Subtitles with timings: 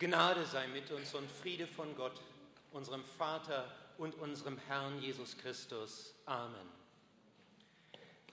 [0.00, 2.22] Gnade sei mit uns und Friede von Gott,
[2.70, 6.14] unserem Vater und unserem Herrn Jesus Christus.
[6.24, 6.68] Amen.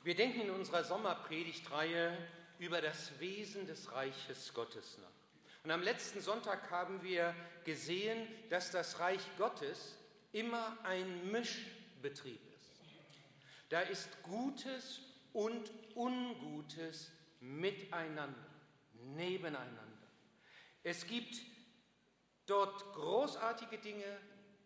[0.04, 2.16] Wir denken in unserer Sommerpredigtreihe
[2.60, 5.64] über das Wesen des Reiches Gottes nach.
[5.64, 7.34] Und am letzten Sonntag haben wir
[7.64, 9.96] gesehen, dass das Reich Gottes
[10.34, 12.80] immer ein Mischbetrieb ist.
[13.70, 15.02] Da ist Gutes
[15.34, 17.10] und Ungutes
[17.40, 18.46] miteinander,
[19.16, 19.82] nebeneinander.
[20.84, 21.42] Es gibt
[22.46, 24.20] dort großartige Dinge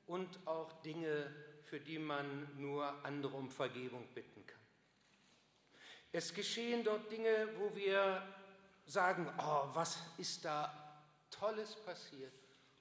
[0.07, 1.33] und auch Dinge,
[1.63, 4.59] für die man nur andere um Vergebung bitten kann.
[6.11, 8.23] Es geschehen dort Dinge, wo wir
[8.85, 12.33] sagen, oh, was ist da Tolles passiert.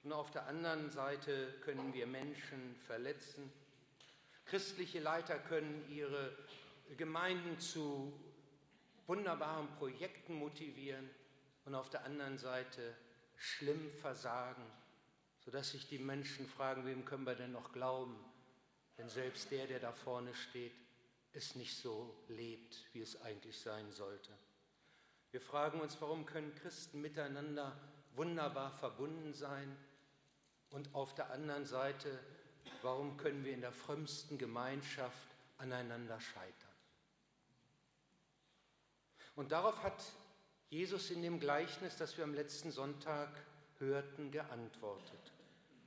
[0.03, 3.51] Und auf der anderen Seite können wir Menschen verletzen.
[4.45, 6.35] Christliche Leiter können ihre
[6.97, 8.11] Gemeinden zu
[9.05, 11.09] wunderbaren Projekten motivieren
[11.65, 12.95] und auf der anderen Seite
[13.35, 14.63] schlimm versagen,
[15.49, 18.15] sodass sich die Menschen fragen, wem können wir denn noch glauben,
[18.97, 20.75] wenn selbst der, der da vorne steht,
[21.33, 24.29] es nicht so lebt, wie es eigentlich sein sollte.
[25.31, 27.75] Wir fragen uns, warum können Christen miteinander
[28.13, 29.75] wunderbar verbunden sein
[30.69, 32.19] und auf der anderen Seite,
[32.83, 36.75] warum können wir in der frömmsten Gemeinschaft aneinander scheitern.
[39.33, 39.99] Und darauf hat
[40.69, 43.31] Jesus in dem Gleichnis, das wir am letzten Sonntag
[43.79, 45.33] hörten, geantwortet.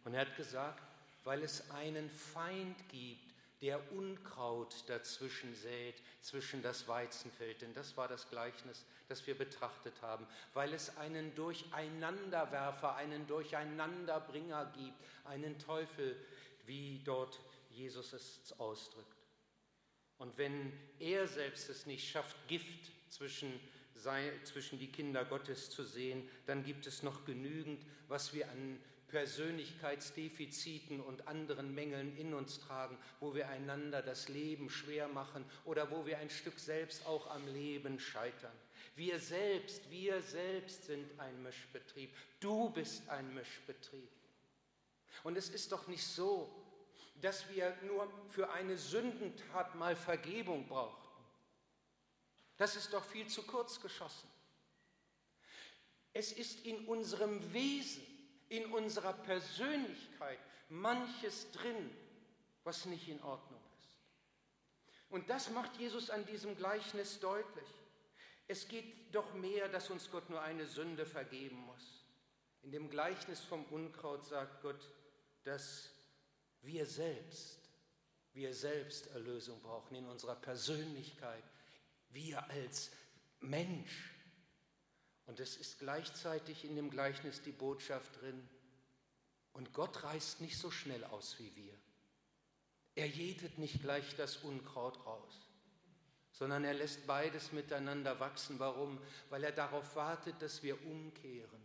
[0.05, 0.83] Und er hat gesagt,
[1.25, 7.62] weil es einen Feind gibt, der Unkraut dazwischen sät, zwischen das Weizenfeld.
[7.62, 10.27] Denn das war das Gleichnis, das wir betrachtet haben.
[10.53, 16.16] Weil es einen Durcheinanderwerfer, einen Durcheinanderbringer gibt, einen Teufel,
[16.66, 17.39] wie dort
[17.70, 19.06] Jesus es ausdrückt.
[20.19, 23.61] Und wenn er selbst es nicht schafft, Gift zwischen
[23.94, 28.81] sei, zwischen die Kinder Gottes zu sehen, dann gibt es noch genügend, was wir an
[29.13, 35.91] Persönlichkeitsdefiziten und anderen Mängeln in uns tragen, wo wir einander das Leben schwer machen oder
[35.91, 38.56] wo wir ein Stück selbst auch am Leben scheitern.
[38.97, 42.11] Wir selbst, wir selbst sind ein Mischbetrieb.
[42.41, 44.09] Du bist ein Mischbetrieb.
[45.25, 46.51] Und es ist doch nicht so,
[47.21, 50.97] dass wir nur für eine Sündentat mal Vergebung brauchen.
[52.56, 54.28] Das ist doch viel zu kurz geschossen.
[56.15, 58.12] Es ist in unserem Wesen,
[58.53, 61.91] in unserer Persönlichkeit manches drin,
[62.65, 63.99] was nicht in Ordnung ist.
[65.09, 67.69] Und das macht Jesus an diesem Gleichnis deutlich.
[68.47, 72.05] Es geht doch mehr, dass uns Gott nur eine Sünde vergeben muss.
[72.61, 74.87] In dem Gleichnis vom Unkraut sagt Gott,
[75.45, 75.89] dass
[76.61, 77.59] wir selbst,
[78.34, 81.43] wir selbst Erlösung brauchen in unserer Persönlichkeit,
[82.11, 82.91] wir als
[83.41, 84.12] Mensch.
[85.27, 88.49] Und es ist gleichzeitig in dem Gleichnis die Botschaft drin,
[89.55, 91.75] und Gott reißt nicht so schnell aus wie wir.
[92.94, 95.49] Er jätet nicht gleich das Unkraut raus,
[96.33, 98.59] sondern er lässt beides miteinander wachsen.
[98.59, 98.99] Warum?
[99.31, 101.62] Weil er darauf wartet, dass wir umkehren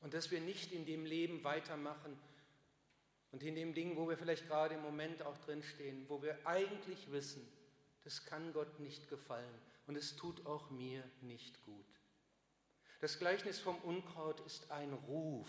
[0.00, 2.18] und dass wir nicht in dem Leben weitermachen
[3.30, 7.10] und in dem Ding, wo wir vielleicht gerade im Moment auch drinstehen, wo wir eigentlich
[7.10, 7.46] wissen,
[8.04, 9.54] das kann Gott nicht gefallen
[9.86, 11.97] und es tut auch mir nicht gut.
[13.00, 15.48] Das Gleichnis vom Unkraut ist ein Ruf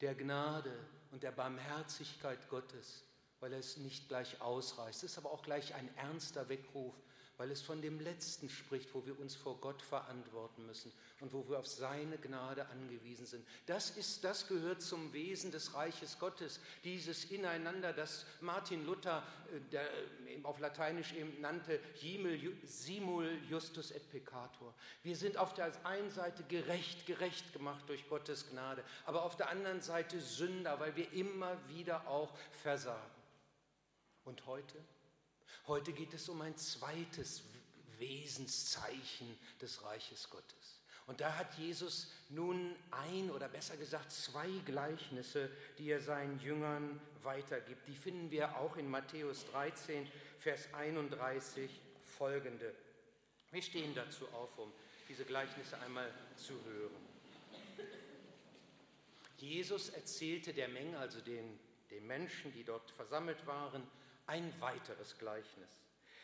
[0.00, 0.76] der Gnade
[1.12, 3.04] und der Barmherzigkeit Gottes,
[3.38, 5.04] weil er es nicht gleich ausreißt.
[5.04, 6.94] Es ist aber auch gleich ein ernster Weckruf
[7.36, 11.48] weil es von dem Letzten spricht, wo wir uns vor Gott verantworten müssen und wo
[11.48, 13.46] wir auf seine Gnade angewiesen sind.
[13.66, 19.60] Das ist, das gehört zum Wesen des Reiches Gottes, dieses Ineinander, das Martin Luther äh,
[19.72, 19.88] der,
[20.44, 21.80] auf Lateinisch eben nannte,
[22.64, 24.74] simul justus et peccator.
[25.02, 29.48] Wir sind auf der einen Seite gerecht, gerecht gemacht durch Gottes Gnade, aber auf der
[29.48, 33.10] anderen Seite Sünder, weil wir immer wieder auch versagen.
[34.24, 34.78] Und heute?
[35.66, 37.42] Heute geht es um ein zweites
[37.98, 40.80] Wesenszeichen des Reiches Gottes.
[41.06, 46.98] Und da hat Jesus nun ein oder besser gesagt zwei Gleichnisse, die er seinen Jüngern
[47.22, 47.86] weitergibt.
[47.86, 51.70] Die finden wir auch in Matthäus 13, Vers 31
[52.04, 52.74] folgende.
[53.50, 54.72] Wir stehen dazu auf, um
[55.08, 57.14] diese Gleichnisse einmal zu hören.
[59.38, 61.58] Jesus erzählte der Menge, also den,
[61.94, 63.86] den Menschen, die dort versammelt waren,
[64.26, 65.70] ein weiteres Gleichnis.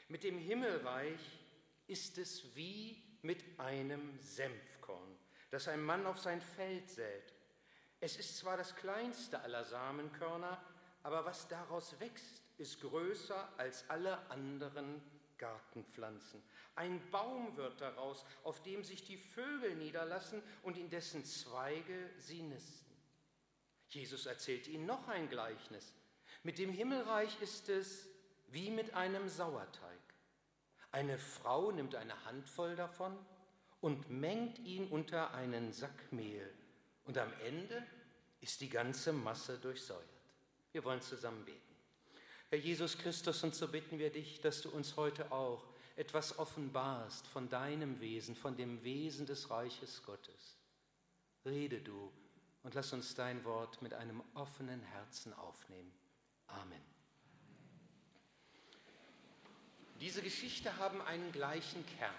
[0.09, 1.39] Mit dem Himmelreich
[1.87, 5.17] ist es wie mit einem Senfkorn,
[5.51, 7.35] das ein Mann auf sein Feld sät.
[8.01, 10.61] Es ist zwar das kleinste aller Samenkörner,
[11.03, 15.01] aber was daraus wächst, ist größer als alle anderen
[15.39, 16.43] Garten pflanzen.
[16.75, 22.43] Ein Baum wird daraus, auf dem sich die Vögel niederlassen und in dessen Zweige sie
[22.43, 22.90] nisten.
[23.95, 25.93] Jesus erzählt ihnen noch ein Gleichnis.
[26.43, 28.07] Mit dem Himmelreich ist es
[28.49, 29.99] wie mit einem Sauerteig.
[30.93, 33.17] Eine Frau nimmt eine Handvoll davon
[33.81, 36.53] und mengt ihn unter einen Sack Mehl.
[37.05, 37.87] Und am Ende
[38.41, 40.05] ist die ganze Masse durchsäuert.
[40.73, 41.61] Wir wollen zusammen beten.
[42.49, 45.65] Herr Jesus Christus, und so bitten wir dich, dass du uns heute auch
[45.97, 50.57] etwas offenbarst von deinem Wesen, von dem Wesen des Reiches Gottes.
[51.45, 52.13] Rede du
[52.63, 55.93] und lass uns dein Wort mit einem offenen Herzen aufnehmen.
[56.47, 56.83] Amen.
[60.01, 62.15] Diese Geschichte haben einen gleichen Kern.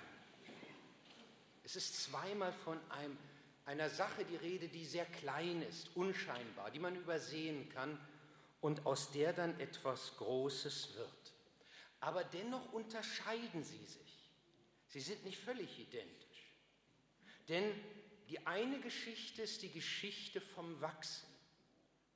[1.63, 3.17] Es ist zweimal von einem,
[3.65, 7.99] einer Sache die Rede, die sehr klein ist, unscheinbar, die man übersehen kann
[8.61, 11.33] und aus der dann etwas Großes wird.
[11.99, 14.31] Aber dennoch unterscheiden sie sich.
[14.87, 16.53] Sie sind nicht völlig identisch.
[17.47, 17.73] Denn
[18.31, 21.27] die eine Geschichte ist die Geschichte vom Wachsen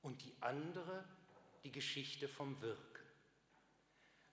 [0.02, 1.04] und die andere
[1.66, 3.04] die Geschichte vom Wirken.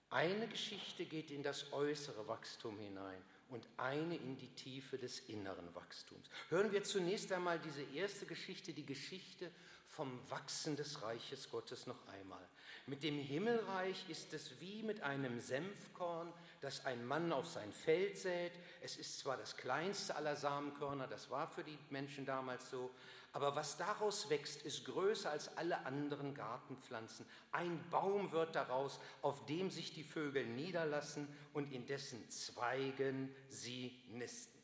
[0.09, 5.75] Eine Geschichte geht in das äußere Wachstum hinein und eine in die Tiefe des inneren
[5.75, 6.29] Wachstums.
[6.47, 9.51] Hören wir zunächst einmal diese erste Geschichte, die Geschichte
[9.95, 12.45] vom Wachsen des Reiches Gottes noch einmal.
[12.85, 18.17] Mit dem Himmelreich ist es wie mit einem Senfkorn, das ein Mann auf sein Feld
[18.17, 18.51] sät.
[18.81, 22.89] Es ist zwar das kleinste aller Samenkörner, das war für die Menschen damals so,
[23.33, 27.25] aber was daraus wächst, ist größer als alle anderen Gartenpflanzen.
[27.51, 33.99] Ein Baum wird daraus, auf dem sich die Vögel niederlassen und in dessen Zweigen sie
[34.09, 34.59] nisten.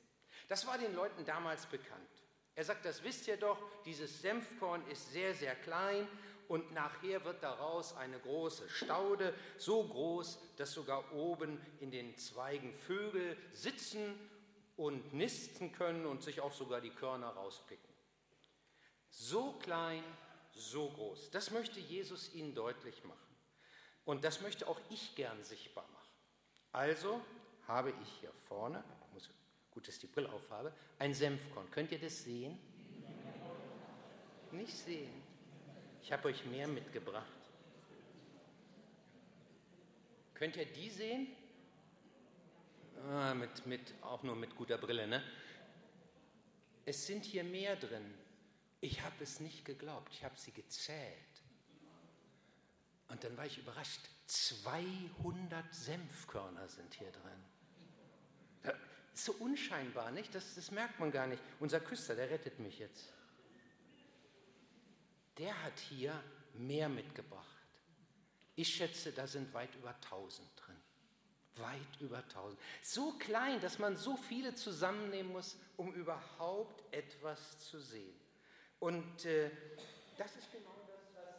[0.47, 2.19] Das war den Leuten damals bekannt.
[2.56, 6.07] Er sagt, das wisst ihr doch, dieses Senfkorn ist sehr, sehr klein
[6.50, 12.74] und nachher wird daraus eine große Staude, so groß, dass sogar oben in den Zweigen
[12.74, 14.19] Vögel sitzen
[14.75, 17.94] und nisten können und sich auch sogar die Körner rauspicken.
[19.10, 20.04] So klein,
[20.51, 21.31] so groß.
[21.31, 23.36] Das möchte Jesus ihnen deutlich machen.
[24.06, 26.10] Und das möchte auch ich gern sichtbar machen.
[26.72, 27.22] Also
[27.68, 28.84] habe ich hier vorne
[29.79, 31.71] gut, dass ich die Brille aufhabe, ein Senfkorn.
[31.71, 32.59] Könnt ihr das sehen?
[34.51, 35.23] Nicht sehen.
[36.01, 37.25] Ich habe euch mehr mitgebracht.
[40.33, 41.27] Könnt ihr die sehen?
[43.07, 45.23] Ah, mit, mit, auch nur mit guter Brille, ne?
[46.85, 48.13] Es sind hier mehr drin.
[48.81, 51.15] Ich habe es nicht geglaubt, ich habe sie gezählt.
[53.07, 54.01] Und dann war ich überrascht.
[54.25, 57.45] 200 Senfkörner sind hier drin
[59.25, 60.33] so unscheinbar, nicht?
[60.36, 61.42] Das, das merkt man gar nicht.
[61.60, 63.13] Unser Küster, der rettet mich jetzt.
[65.38, 66.21] Der hat hier
[66.54, 67.45] mehr mitgebracht.
[68.56, 70.75] Ich schätze, da sind weit über 1000 drin.
[71.56, 72.60] Weit über 1000.
[72.81, 78.19] So klein, dass man so viele zusammennehmen muss, um überhaupt etwas zu sehen.
[78.80, 79.50] Und äh,
[80.18, 81.36] das ist genau das, was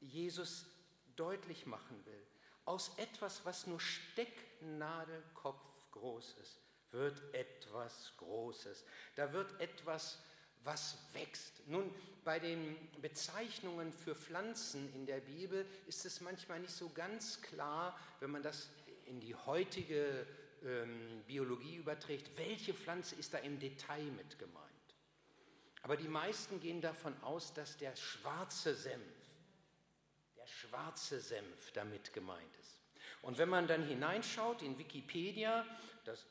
[0.00, 0.66] Jesus
[1.14, 2.26] deutlich machen will.
[2.64, 5.60] Aus etwas, was nur Stecknadelkopf
[5.92, 6.63] groß ist,
[6.94, 8.84] wird etwas Großes.
[9.16, 10.18] Da wird etwas,
[10.62, 11.60] was wächst.
[11.66, 11.94] Nun,
[12.24, 17.98] bei den Bezeichnungen für Pflanzen in der Bibel ist es manchmal nicht so ganz klar,
[18.20, 18.70] wenn man das
[19.04, 20.26] in die heutige
[20.64, 24.64] ähm, Biologie überträgt, welche Pflanze ist da im Detail mit gemeint.
[25.82, 29.04] Aber die meisten gehen davon aus, dass der schwarze Senf,
[30.34, 32.80] der schwarze Senf damit gemeint ist.
[33.20, 35.66] Und wenn man dann hineinschaut in Wikipedia,
[36.06, 36.26] das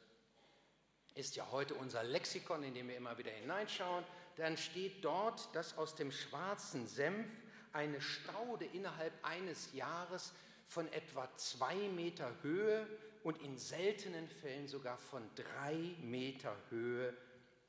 [1.16, 4.04] ist ja heute unser Lexikon, in dem wir immer wieder hineinschauen,
[4.36, 7.28] dann steht dort, dass aus dem schwarzen Senf
[7.72, 10.34] eine Staude innerhalb eines Jahres
[10.68, 12.88] von etwa zwei Meter Höhe
[13.24, 17.16] und in seltenen Fällen sogar von drei Meter Höhe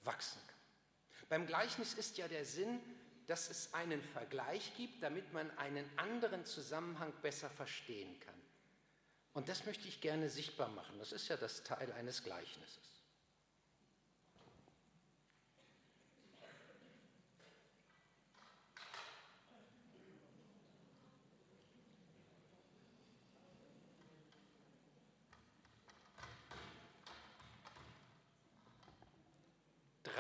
[0.03, 1.29] wachsen kann.
[1.29, 2.81] Beim Gleichnis ist ja der Sinn,
[3.27, 8.35] dass es einen Vergleich gibt, damit man einen anderen Zusammenhang besser verstehen kann.
[9.33, 10.99] Und das möchte ich gerne sichtbar machen.
[10.99, 13.04] Das ist ja das Teil eines Gleichnisses.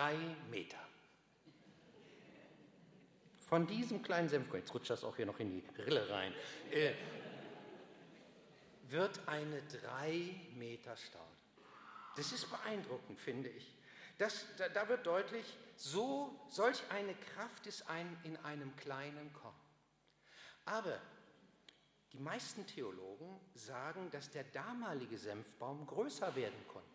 [0.04, 0.16] Drei
[0.50, 0.78] Meter.
[3.38, 6.34] Von diesem kleinen Senfkorn, jetzt rutscht das auch hier noch in die Rille rein,
[6.70, 6.92] äh,
[8.88, 11.24] wird eine drei Meter Staude.
[12.16, 13.74] Das ist beeindruckend, finde ich.
[14.18, 19.54] Das, da, da, wird deutlich, so solch eine Kraft ist ein, in einem kleinen Korn.
[20.66, 21.00] Aber
[22.12, 26.93] Die meisten Theologen sagen, dass der damalige Senfbaum größer werden konnte.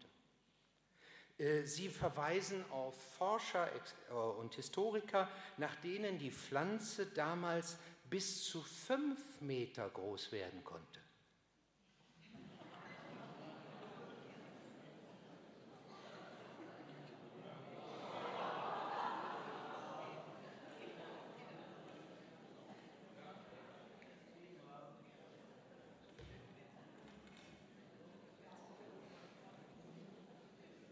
[1.39, 3.69] Äh, sie verweisen auf Forscher
[4.09, 7.77] äh, und Historiker, nach denen die Pflanze damals
[8.09, 10.99] bis zu fünf Meter groß werden konnte.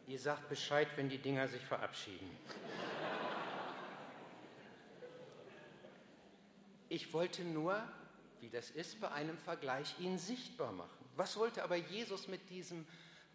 [0.08, 2.30] Ihr sagt Bescheid, wenn die Dinger sich verabschieden.
[6.90, 7.82] Ich wollte nur,
[8.42, 11.06] wie das ist, bei einem Vergleich ihn sichtbar machen.
[11.16, 12.86] Was wollte aber Jesus mit diesem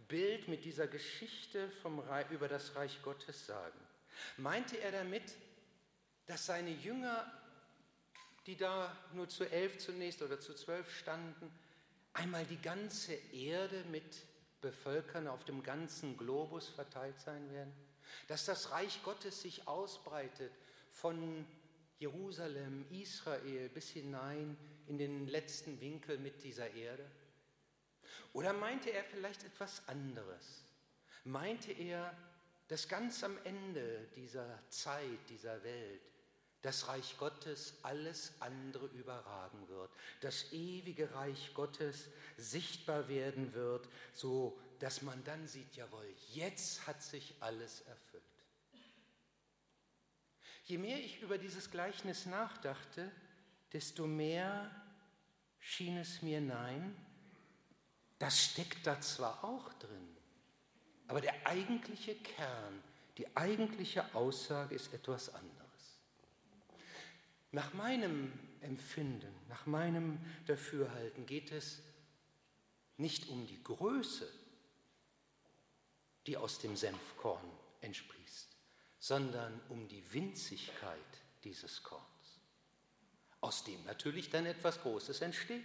[0.07, 3.81] Bild, mit dieser Geschichte Reich, über das Reich Gottes sagen?
[4.37, 5.35] Meinte er damit,
[6.27, 7.25] dass seine Jünger,
[8.45, 11.51] die da nur zu elf zunächst oder zu zwölf standen,
[12.13, 14.27] einmal die ganze Erde mit
[14.63, 17.73] Bevölkern auf dem ganzen Globus verteilt sein werden?
[18.29, 20.53] Dass das Reich Gottes sich ausbreitet
[20.91, 21.47] von
[21.99, 27.05] Jerusalem, Israel bis hinein in den letzten Winkel mit dieser Erde?
[28.33, 30.65] Oder meinte er vielleicht etwas anderes?
[31.25, 32.17] Meinte er,
[32.69, 36.12] dass ganz am Ende dieser Zeit, dieser Welt,
[36.63, 39.91] das Reich Gottes alles andere überragen wird,
[40.21, 42.07] das ewige Reich Gottes
[42.39, 48.23] sichtbar werden wird, so dass man dann sieht, jawohl, jetzt hat sich alles erfüllt.
[50.65, 53.11] Je mehr ich über dieses Gleichnis nachdachte,
[53.73, 54.71] desto mehr
[55.59, 56.97] schien es mir, nein,
[58.19, 60.17] das steckt da zwar auch drin,
[61.09, 62.83] aber der eigentliche Kern,
[63.19, 65.62] die eigentliche Aussage ist etwas anderes.
[67.53, 68.33] Nach meinem
[68.63, 71.81] Empfinden, nach meinem Dafürhalten geht es
[72.97, 74.29] nicht um die Größe,
[76.27, 77.45] die aus dem Senfkorn
[77.83, 78.57] entsprießt,
[78.99, 80.99] sondern um die Winzigkeit
[81.45, 82.41] dieses Korns,
[83.41, 85.65] aus dem natürlich dann etwas Großes entsteht.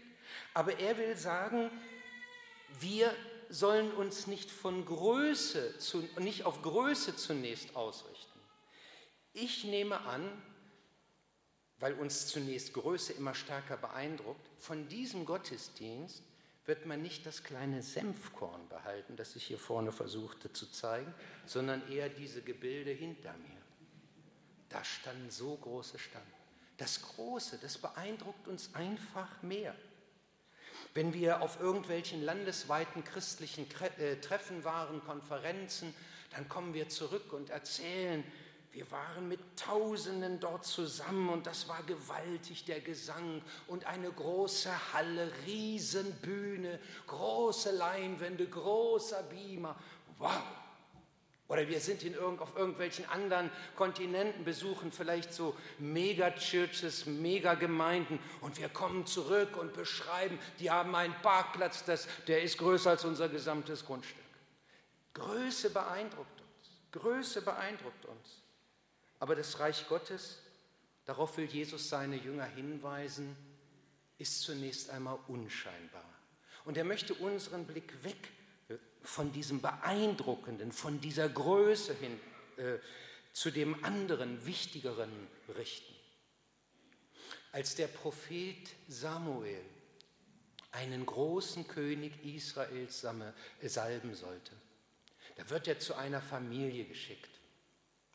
[0.53, 1.71] Aber er will sagen,
[2.81, 3.15] wir
[3.49, 8.39] sollen uns nicht von Größe, zu, nicht auf Größe zunächst ausrichten.
[9.31, 10.29] Ich nehme an,
[11.79, 16.23] weil uns zunächst Größe immer stärker beeindruckt, von diesem Gottesdienst
[16.65, 21.13] wird man nicht das kleine Senfkorn behalten, das ich hier vorne versuchte zu zeigen,
[21.45, 23.61] sondern eher diese Gebilde hinter mir.
[24.69, 26.25] Da standen so große Stangen.
[26.77, 29.75] Das Große, das beeindruckt uns einfach mehr.
[30.93, 33.67] Wenn wir auf irgendwelchen landesweiten christlichen
[33.97, 35.93] äh, Treffen waren, Konferenzen,
[36.31, 38.23] dann kommen wir zurück und erzählen,
[38.77, 44.93] wir waren mit Tausenden dort zusammen und das war gewaltig, der Gesang und eine große
[44.93, 49.75] Halle, Riesenbühne, große Leinwände, großer Beamer.
[50.19, 50.43] Wow!
[51.47, 58.59] Oder wir sind in irgend, auf irgendwelchen anderen Kontinenten, besuchen vielleicht so Mega-Churches, Mega-Gemeinden und
[58.59, 63.27] wir kommen zurück und beschreiben, die haben einen Parkplatz, das, der ist größer als unser
[63.27, 64.23] gesamtes Grundstück.
[65.15, 66.69] Größe beeindruckt uns.
[66.91, 68.46] Größe beeindruckt uns.
[69.19, 70.39] Aber das Reich Gottes,
[71.05, 73.35] darauf will Jesus seine Jünger hinweisen,
[74.17, 76.05] ist zunächst einmal unscheinbar.
[76.65, 78.29] Und er möchte unseren Blick weg
[78.69, 82.19] äh, von diesem Beeindruckenden, von dieser Größe hin
[82.57, 82.79] äh,
[83.31, 85.11] zu dem anderen, wichtigeren
[85.55, 85.93] richten.
[87.51, 89.61] Als der Prophet Samuel
[90.71, 93.05] einen großen König Israels
[93.61, 94.51] salben sollte,
[95.35, 97.36] da wird er zu einer Familie geschickt.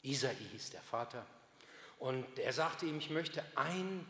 [0.02, 1.25] Isai hieß der Vater.
[1.99, 4.04] Und er sagte ihm, ich möchte ein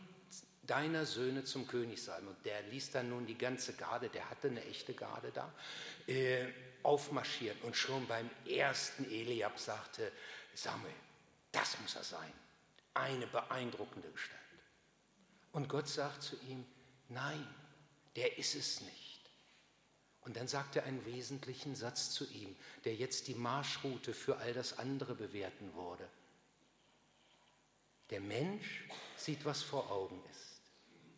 [0.63, 2.25] deiner Söhne zum König sein.
[2.27, 5.53] Und der ließ dann nun die ganze Garde, der hatte eine echte Garde da,
[6.07, 6.45] äh,
[6.81, 7.59] aufmarschieren.
[7.61, 10.11] Und schon beim ersten Eliab sagte
[10.53, 10.93] Samuel,
[11.51, 12.33] das muss er sein.
[12.93, 14.39] Eine beeindruckende Gestalt.
[15.51, 16.65] Und Gott sagt zu ihm,
[17.09, 17.47] nein,
[18.15, 19.02] der ist es nicht.
[20.25, 24.53] Und dann sagt er einen wesentlichen Satz zu ihm, der jetzt die Marschroute für all
[24.53, 26.07] das andere bewerten wurde.
[28.09, 28.87] Der Mensch
[29.17, 30.61] sieht, was vor Augen ist.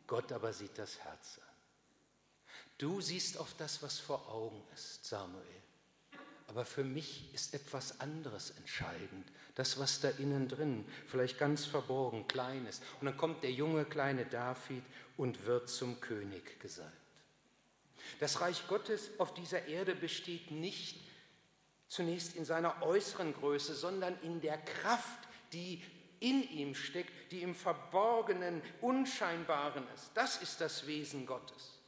[0.07, 1.55] Gott aber sieht das Herz an.
[2.77, 5.43] Du siehst auf das, was vor Augen ist, Samuel.
[6.47, 9.27] Aber für mich ist etwas anderes entscheidend.
[9.55, 12.83] Das, was da innen drin, vielleicht ganz verborgen, klein ist.
[12.99, 14.83] Und dann kommt der junge kleine David
[15.17, 17.04] und wird zum König gesalbt.
[18.19, 20.99] Das Reich Gottes auf dieser Erde besteht nicht
[21.87, 25.19] zunächst in seiner äußeren Größe, sondern in der Kraft,
[25.53, 25.83] die
[26.19, 30.11] in ihm steckt, die im Verborgenen, Unscheinbaren ist.
[30.13, 31.79] Das ist das Wesen Gottes.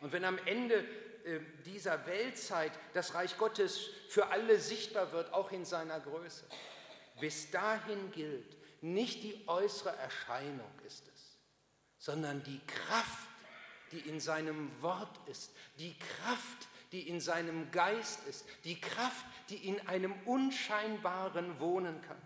[0.00, 0.84] Und wenn am Ende
[1.24, 6.44] äh, dieser Weltzeit das Reich Gottes für alle sichtbar wird, auch in seiner Größe,
[7.20, 11.38] bis dahin gilt, nicht die äußere Erscheinung ist es,
[11.98, 13.28] sondern die Kraft,
[13.94, 19.68] die in seinem Wort ist, die Kraft, die in seinem Geist ist, die Kraft, die
[19.68, 22.20] in einem Unscheinbaren wohnen kann.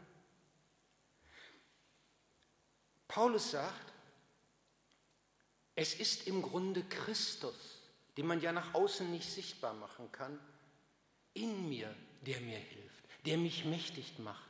[3.07, 3.93] Paulus sagt,
[5.75, 7.83] es ist im Grunde Christus,
[8.17, 10.39] den man ja nach außen nicht sichtbar machen kann,
[11.35, 14.49] in mir, der mir hilft, der mich mächtig macht,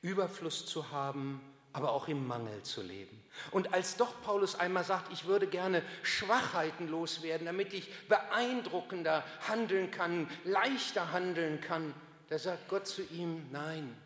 [0.00, 1.40] Überfluss zu haben,
[1.78, 3.22] aber auch im Mangel zu leben.
[3.52, 9.92] Und als doch Paulus einmal sagt, ich würde gerne Schwachheiten loswerden, damit ich beeindruckender handeln
[9.92, 11.94] kann, leichter handeln kann,
[12.30, 13.96] da sagt Gott zu ihm, nein,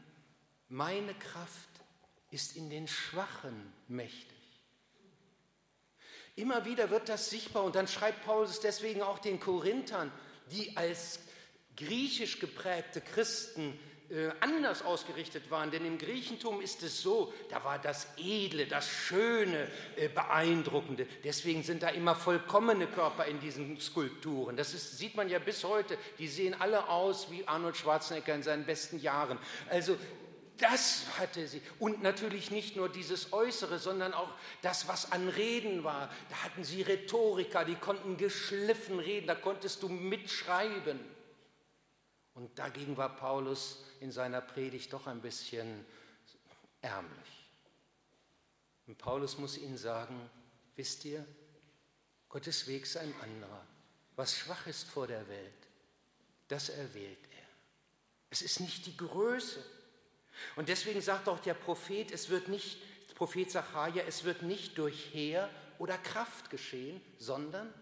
[0.68, 1.70] meine Kraft
[2.30, 4.36] ist in den Schwachen mächtig.
[6.36, 10.12] Immer wieder wird das sichtbar und dann schreibt Paulus deswegen auch den Korinthern,
[10.50, 11.20] die als
[11.76, 13.78] griechisch geprägte Christen
[14.40, 15.70] anders ausgerichtet waren.
[15.70, 21.06] Denn im Griechentum ist es so, da war das Edle, das Schöne, äh, Beeindruckende.
[21.24, 24.56] Deswegen sind da immer vollkommene Körper in diesen Skulpturen.
[24.56, 25.96] Das ist, sieht man ja bis heute.
[26.18, 29.38] Die sehen alle aus wie Arnold Schwarzenegger in seinen besten Jahren.
[29.70, 29.96] Also
[30.58, 31.62] das hatte sie.
[31.78, 36.10] Und natürlich nicht nur dieses Äußere, sondern auch das, was an Reden war.
[36.28, 41.00] Da hatten sie Rhetoriker, die konnten geschliffen reden, da konntest du mitschreiben.
[42.34, 45.86] Und dagegen war Paulus in seiner Predigt doch ein bisschen
[46.80, 47.48] ärmlich.
[48.88, 50.28] Und Paulus muss ihnen sagen,
[50.74, 51.24] wisst ihr,
[52.28, 53.64] Gottes Weg ist ein anderer.
[54.16, 55.68] Was schwach ist vor der Welt,
[56.48, 57.46] das erwählt er.
[58.30, 59.64] Es ist nicht die Größe.
[60.56, 62.82] Und deswegen sagt auch der Prophet, es wird nicht,
[63.14, 67.72] Prophet Zachariah, es wird nicht durch Heer oder Kraft geschehen, sondern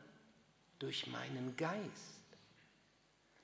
[0.78, 2.19] durch meinen Geist.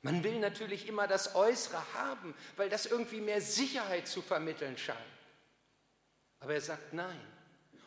[0.03, 4.99] Man will natürlich immer das Äußere haben, weil das irgendwie mehr Sicherheit zu vermitteln scheint.
[6.41, 7.21] Aber er sagt nein.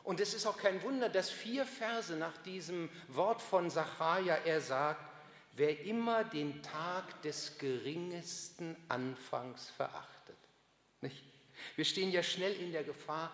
[0.04, 4.60] Und es ist auch kein Wunder, dass vier Verse nach diesem Wort von Sacharja er
[4.60, 5.06] sagt,
[5.54, 10.38] wer immer den Tag des geringsten Anfangs verachtet.
[11.02, 11.24] Nicht?
[11.76, 13.32] Wir stehen ja schnell in der Gefahr,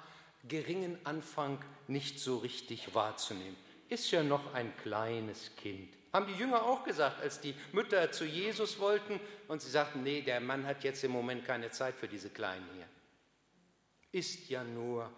[0.48, 3.56] geringen Anfang nicht so richtig wahrzunehmen.
[3.88, 5.95] Ist ja noch ein kleines Kind.
[6.16, 10.22] Haben die Jünger auch gesagt, als die Mütter zu Jesus wollten und sie sagten, nee,
[10.22, 12.88] der Mann hat jetzt im Moment keine Zeit für diese Kleinen hier.
[14.14, 15.12] Ist ja nur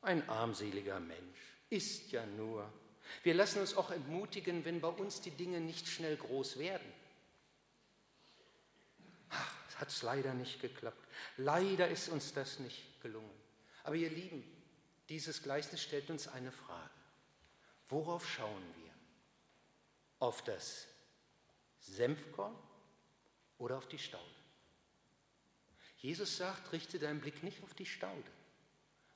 [0.00, 1.38] ein armseliger Mensch.
[1.70, 2.68] Ist ja nur.
[3.22, 6.92] Wir lassen uns auch entmutigen, wenn bei uns die Dinge nicht schnell groß werden.
[9.30, 11.06] Ach, es hat leider nicht geklappt.
[11.36, 13.30] Leider ist uns das nicht gelungen.
[13.84, 14.42] Aber ihr Lieben,
[15.08, 16.90] dieses Gleichnis stellt uns eine Frage.
[17.88, 18.81] Worauf schauen wir?
[20.22, 20.86] Auf das
[21.80, 22.56] Senfkorn
[23.58, 24.22] oder auf die Staude.
[25.96, 28.30] Jesus sagt, richte deinen Blick nicht auf die Staude,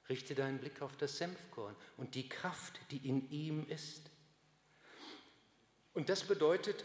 [0.08, 4.10] richte deinen Blick auf das Senfkorn und die Kraft, die in ihm ist.
[5.94, 6.84] Und das bedeutet,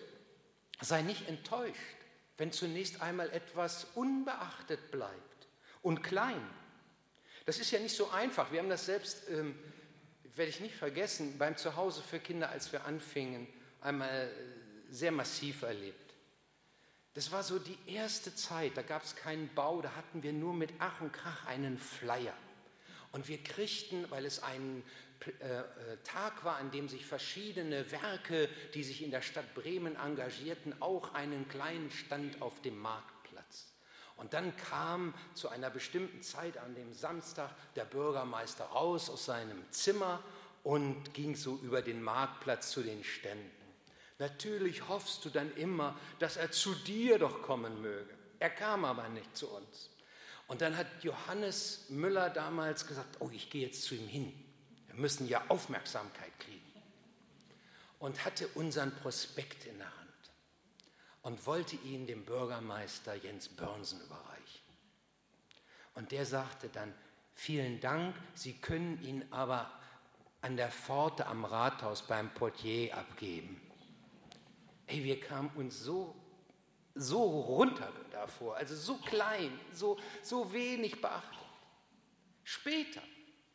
[0.81, 1.97] sei nicht enttäuscht,
[2.37, 5.47] wenn zunächst einmal etwas unbeachtet bleibt
[5.81, 6.47] und klein.
[7.45, 8.51] Das ist ja nicht so einfach.
[8.51, 9.57] Wir haben das selbst, ähm,
[10.35, 13.47] werde ich nicht vergessen, beim Zuhause für Kinder, als wir anfingen,
[13.81, 14.31] einmal
[14.89, 16.13] sehr massiv erlebt.
[17.13, 20.53] Das war so die erste Zeit, da gab es keinen Bau, da hatten wir nur
[20.53, 22.33] mit Ach und Krach einen Flyer.
[23.11, 24.83] Und wir kriegten, weil es ein
[25.41, 25.63] äh, äh,
[26.05, 31.13] Tag war, an dem sich verschiedene Werke, die sich in der Stadt Bremen engagierten, auch
[31.13, 33.67] einen kleinen Stand auf dem Marktplatz.
[34.15, 39.69] Und dann kam zu einer bestimmten Zeit an dem Samstag der Bürgermeister raus aus seinem
[39.71, 40.23] Zimmer
[40.63, 43.60] und ging so über den Marktplatz zu den Ständen.
[44.21, 48.13] Natürlich hoffst du dann immer, dass er zu dir doch kommen möge.
[48.37, 49.89] Er kam aber nicht zu uns.
[50.47, 54.31] Und dann hat Johannes Müller damals gesagt, oh, ich gehe jetzt zu ihm hin.
[54.85, 56.61] Wir müssen ja Aufmerksamkeit kriegen.
[57.97, 60.31] Und hatte unseren Prospekt in der Hand
[61.23, 64.61] und wollte ihn dem Bürgermeister Jens Börnsen überreichen.
[65.95, 66.93] Und der sagte dann,
[67.33, 69.71] vielen Dank, Sie können ihn aber
[70.41, 73.59] an der Pforte am Rathaus beim Portier abgeben.
[74.91, 76.13] Ey, wir kamen uns so,
[76.95, 81.39] so runter davor, also so klein, so, so wenig beachtet.
[82.43, 83.01] Später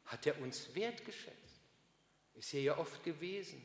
[0.06, 1.60] hat er uns wertgeschätzt,
[2.32, 3.62] ist hier ja oft gewesen,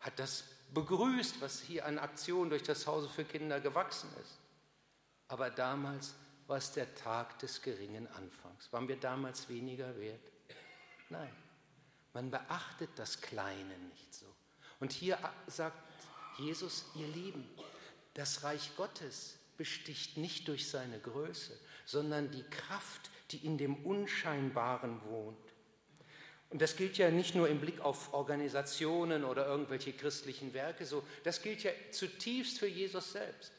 [0.00, 4.38] hat das begrüßt, was hier an Aktionen durch das Hause für Kinder gewachsen ist.
[5.28, 6.14] Aber damals
[6.46, 8.72] war es der Tag des geringen Anfangs.
[8.72, 10.32] Waren wir damals weniger wert?
[11.10, 11.34] Nein.
[12.14, 14.34] Man beachtet das Kleine nicht so.
[14.80, 15.85] Und hier sagt
[16.38, 17.48] Jesus, ihr Lieben,
[18.14, 25.00] das Reich Gottes besticht nicht durch seine Größe, sondern die Kraft, die in dem Unscheinbaren
[25.04, 25.38] wohnt.
[26.50, 31.02] Und das gilt ja nicht nur im Blick auf Organisationen oder irgendwelche christlichen Werke, so,
[31.24, 33.52] das gilt ja zutiefst für Jesus selbst.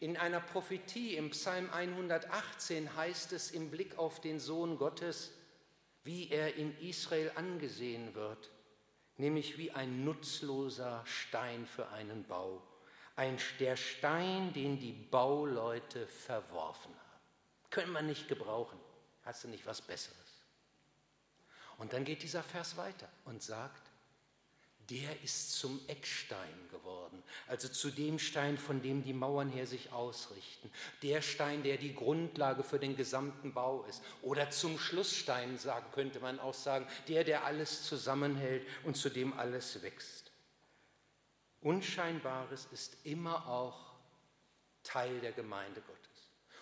[0.00, 5.30] In einer Prophetie im Psalm 118 heißt es im Blick auf den Sohn Gottes,
[6.02, 8.50] wie er in Israel angesehen wird,
[9.16, 12.62] nämlich wie ein nutzloser Stein für einen Bau,
[13.16, 17.20] ein, der Stein, den die Bauleute verworfen haben.
[17.70, 18.78] Können wir nicht gebrauchen.
[19.24, 20.18] Hast du nicht was Besseres?
[21.78, 23.83] Und dann geht dieser Vers weiter und sagt,
[24.90, 29.92] der ist zum Eckstein geworden, also zu dem Stein, von dem die Mauern her sich
[29.92, 30.70] ausrichten,
[31.02, 36.20] der Stein, der die Grundlage für den gesamten Bau ist, oder zum Schlussstein sagen, könnte
[36.20, 40.32] man auch sagen, der, der alles zusammenhält und zu dem alles wächst.
[41.60, 43.94] Unscheinbares ist immer auch
[44.82, 46.04] Teil der Gemeinde Gottes.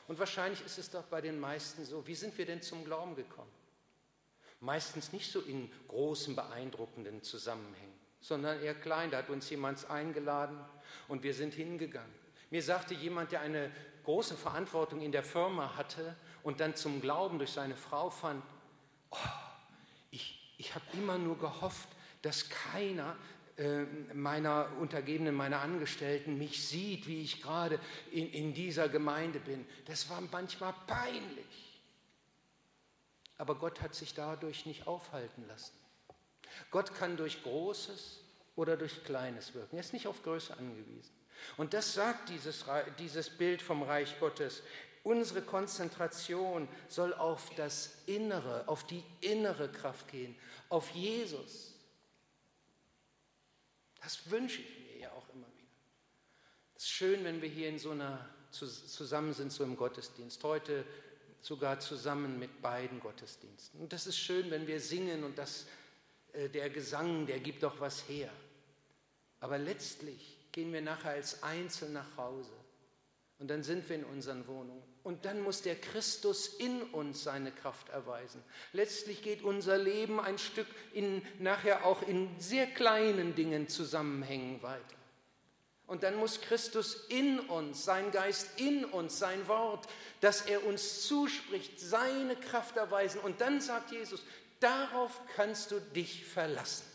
[0.07, 3.17] Und wahrscheinlich ist es doch bei den meisten so, wie sind wir denn zum Glauben
[3.17, 3.51] gekommen?
[4.61, 9.11] Meistens nicht so in großen, beeindruckenden Zusammenhängen sondern eher klein.
[9.11, 10.59] Da hat uns jemand eingeladen
[11.09, 12.15] und wir sind hingegangen.
[12.51, 13.71] Mir sagte jemand, der eine
[14.05, 18.43] große Verantwortung in der Firma hatte und dann zum Glauben durch seine Frau fand,
[19.11, 19.17] oh,
[20.11, 21.89] ich, ich habe immer nur gehofft,
[22.23, 23.17] dass keiner
[23.57, 27.79] äh, meiner Untergebenen, meiner Angestellten mich sieht, wie ich gerade
[28.11, 29.67] in, in dieser Gemeinde bin.
[29.87, 31.81] Das war manchmal peinlich.
[33.39, 35.82] Aber Gott hat sich dadurch nicht aufhalten lassen.
[36.71, 38.21] Gott kann durch Großes
[38.57, 39.77] oder durch Kleines wirken.
[39.77, 41.13] Er ist nicht auf Größe angewiesen.
[41.57, 42.65] Und das sagt dieses,
[42.99, 44.63] dieses Bild vom Reich Gottes.
[45.03, 50.37] Unsere Konzentration soll auf das Innere, auf die innere Kraft gehen,
[50.69, 51.75] auf Jesus.
[54.01, 55.73] Das wünsche ich mir ja auch immer wieder.
[56.77, 60.45] Es ist schön, wenn wir hier in so einer zusammen sind, so im Gottesdienst.
[60.45, 60.85] Heute
[61.41, 63.81] sogar zusammen mit beiden Gottesdiensten.
[63.81, 65.67] Und das ist schön, wenn wir singen und das
[66.35, 68.31] der Gesang, der gibt doch was her.
[69.41, 72.53] Aber letztlich gehen wir nachher als Einzel nach Hause.
[73.39, 74.83] Und dann sind wir in unseren Wohnungen.
[75.03, 78.41] Und dann muss der Christus in uns seine Kraft erweisen.
[78.73, 84.97] Letztlich geht unser Leben ein Stück in, nachher auch in sehr kleinen Dingen zusammenhängen weiter.
[85.89, 89.89] Und dann muss Christus in uns, sein Geist in uns, sein Wort,
[90.21, 93.21] das er uns zuspricht, seine Kraft erweisen.
[93.21, 94.23] Und dann sagt Jesus,
[94.63, 96.87] Darauf kannst du dich verlassen.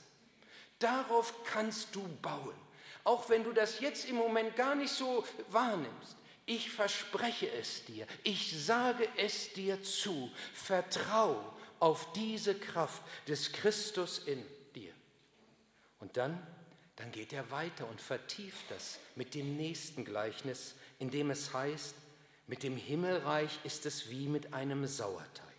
[0.80, 2.56] Darauf kannst du bauen.
[3.04, 6.16] Auch wenn du das jetzt im Moment gar nicht so wahrnimmst.
[6.46, 8.08] Ich verspreche es dir.
[8.24, 10.32] Ich sage es dir zu.
[10.54, 11.44] Vertrau
[11.82, 14.94] auf diese Kraft des Christus in dir.
[16.00, 16.42] Und dann,
[16.96, 21.96] dann geht er weiter und vertieft das mit dem nächsten Gleichnis, in dem es heißt,
[22.48, 25.57] mit dem Himmelreich ist es wie mit einem Sauerteig.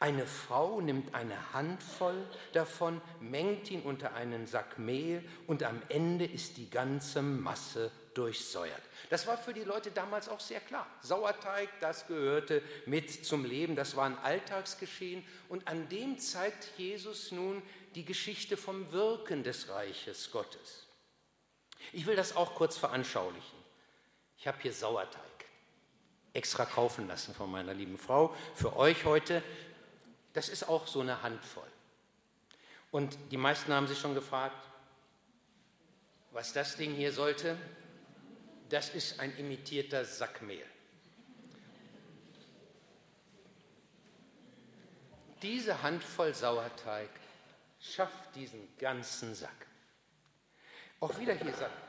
[0.00, 6.24] Eine Frau nimmt eine Handvoll davon, mengt ihn unter einen Sack Mehl und am Ende
[6.24, 8.80] ist die ganze Masse durchsäuert.
[9.10, 10.86] Das war für die Leute damals auch sehr klar.
[11.02, 17.32] Sauerteig, das gehörte mit zum Leben, das war ein Alltagsgeschehen und an dem zeigt Jesus
[17.32, 17.60] nun
[17.96, 20.86] die Geschichte vom Wirken des Reiches Gottes.
[21.92, 23.58] Ich will das auch kurz veranschaulichen.
[24.36, 25.22] Ich habe hier Sauerteig
[26.38, 29.42] extra kaufen lassen von meiner lieben Frau für euch heute.
[30.38, 31.66] Das ist auch so eine Handvoll.
[32.92, 34.68] Und die meisten haben sich schon gefragt,
[36.30, 37.56] was das Ding hier sollte.
[38.68, 40.64] Das ist ein imitierter Sackmehl.
[45.42, 47.10] Diese Handvoll Sauerteig
[47.80, 49.66] schafft diesen ganzen Sack.
[51.00, 51.82] Auch wieder hier sagt,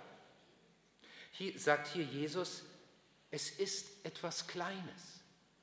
[1.33, 2.63] hier sagt hier Jesus,
[3.29, 5.18] es ist etwas Kleines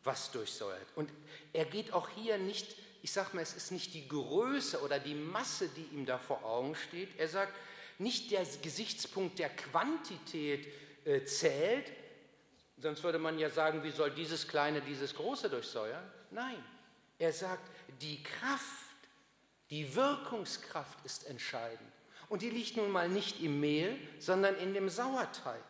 [0.06, 0.86] was durchsäuert.
[0.94, 1.10] Und
[1.52, 5.14] er geht auch hier nicht, ich sage mal, es ist nicht die Größe oder die
[5.14, 7.18] Masse, die ihm da vor Augen steht.
[7.18, 7.52] Er sagt,
[7.98, 10.68] nicht der Gesichtspunkt der Quantität
[11.04, 11.92] äh, zählt,
[12.78, 16.04] sonst würde man ja sagen, wie soll dieses Kleine dieses Große durchsäuern?
[16.30, 16.62] Nein,
[17.18, 18.64] er sagt, die Kraft,
[19.70, 21.92] die Wirkungskraft ist entscheidend.
[22.28, 25.62] Und die liegt nun mal nicht im Mehl, sondern in dem Sauerteig.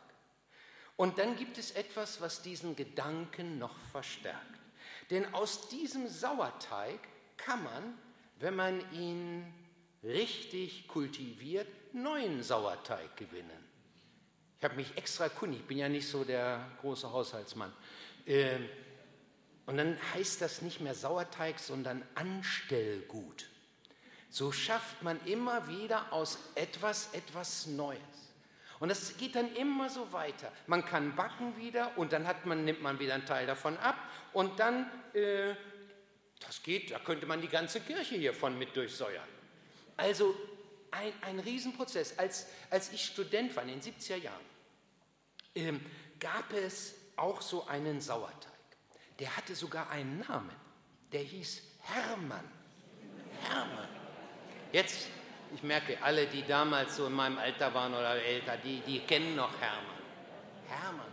[0.97, 4.41] Und dann gibt es etwas, was diesen Gedanken noch verstärkt.
[5.11, 6.99] Denn aus diesem Sauerteig
[7.37, 7.99] kann man,
[8.41, 9.53] wenn man ihn
[10.03, 13.65] richtig kultiviert, neuen Sauerteig gewinnen.
[14.59, 17.73] Ich habe mich extra kundig, ich bin ja nicht so der große Haushaltsmann.
[18.25, 18.59] Äh,
[19.67, 23.47] Und dann heißt das nicht mehr Sauerteig, sondern Anstellgut.
[24.31, 28.01] So schafft man immer wieder aus etwas etwas Neues.
[28.79, 30.53] Und das geht dann immer so weiter.
[30.67, 33.97] Man kann backen wieder und dann man, nimmt man wieder einen Teil davon ab
[34.33, 35.55] und dann, äh,
[36.41, 39.29] das geht, da könnte man die ganze Kirche hiervon mit durchsäuern.
[39.97, 40.35] Also
[40.91, 42.19] ein, ein Riesenprozess.
[42.19, 44.45] Als, als ich Student war in den 70er Jahren,
[45.55, 45.85] ähm,
[46.21, 48.53] gab es auch so einen Sauerteig.
[49.19, 50.55] Der hatte sogar einen Namen.
[51.13, 52.45] Der hieß Hermann.
[53.43, 53.89] Hermann.
[54.73, 55.09] Jetzt
[55.57, 59.37] ich merke, alle, die damals so in meinem Alter waren oder älter, die, die kennen
[59.37, 60.03] noch Hermann.
[60.69, 61.13] Hermann.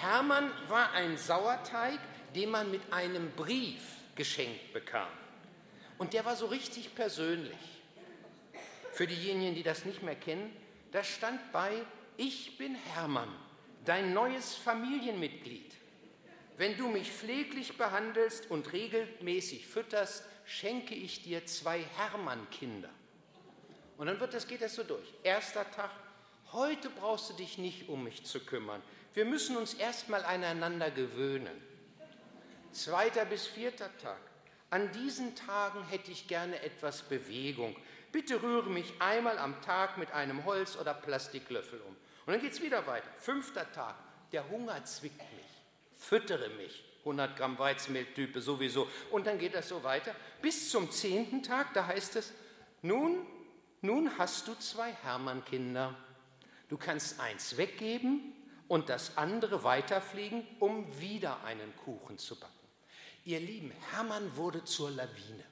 [0.00, 1.98] Hermann war ein Sauerteig,
[2.32, 3.82] den man mit einem Brief
[4.14, 5.08] geschenkt bekam.
[5.98, 7.58] Und der war so richtig persönlich.
[8.92, 10.54] Für diejenigen, die das nicht mehr kennen,
[10.92, 11.72] da stand bei,
[12.16, 13.34] ich bin Hermann,
[13.84, 15.74] dein neues Familienmitglied.
[16.56, 22.90] Wenn du mich pfleglich behandelst und regelmäßig fütterst, schenke ich dir zwei Hermann-Kinder.
[24.02, 25.14] Und dann wird das, geht das so durch.
[25.22, 25.88] Erster Tag,
[26.50, 28.82] heute brauchst du dich nicht um mich zu kümmern.
[29.14, 31.62] Wir müssen uns erstmal aneinander gewöhnen.
[32.72, 34.18] Zweiter bis vierter Tag.
[34.70, 37.76] An diesen Tagen hätte ich gerne etwas Bewegung.
[38.10, 41.94] Bitte rühre mich einmal am Tag mit einem Holz- oder Plastiklöffel um.
[42.26, 43.08] Und dann geht es wieder weiter.
[43.18, 43.94] Fünfter Tag.
[44.32, 45.46] Der Hunger zwickt mich.
[45.96, 46.82] Füttere mich.
[47.04, 48.88] 100 Gramm Weizenmehltype sowieso.
[49.12, 50.12] Und dann geht das so weiter.
[50.40, 52.32] Bis zum zehnten Tag, da heißt es,
[52.82, 53.24] nun
[53.82, 55.94] nun hast du zwei Hermann-Kinder.
[56.68, 58.32] Du kannst eins weggeben
[58.68, 62.52] und das andere weiterfliegen, um wieder einen Kuchen zu backen.
[63.24, 65.44] Ihr Lieben, Hermann wurde zur Lawine.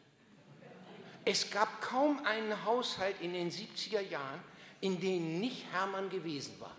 [1.24, 4.40] Es gab kaum einen Haushalt in den 70er Jahren,
[4.80, 6.74] in dem nicht Hermann gewesen war.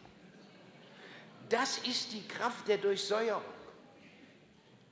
[1.49, 3.43] Das ist die Kraft der Durchsäuerung.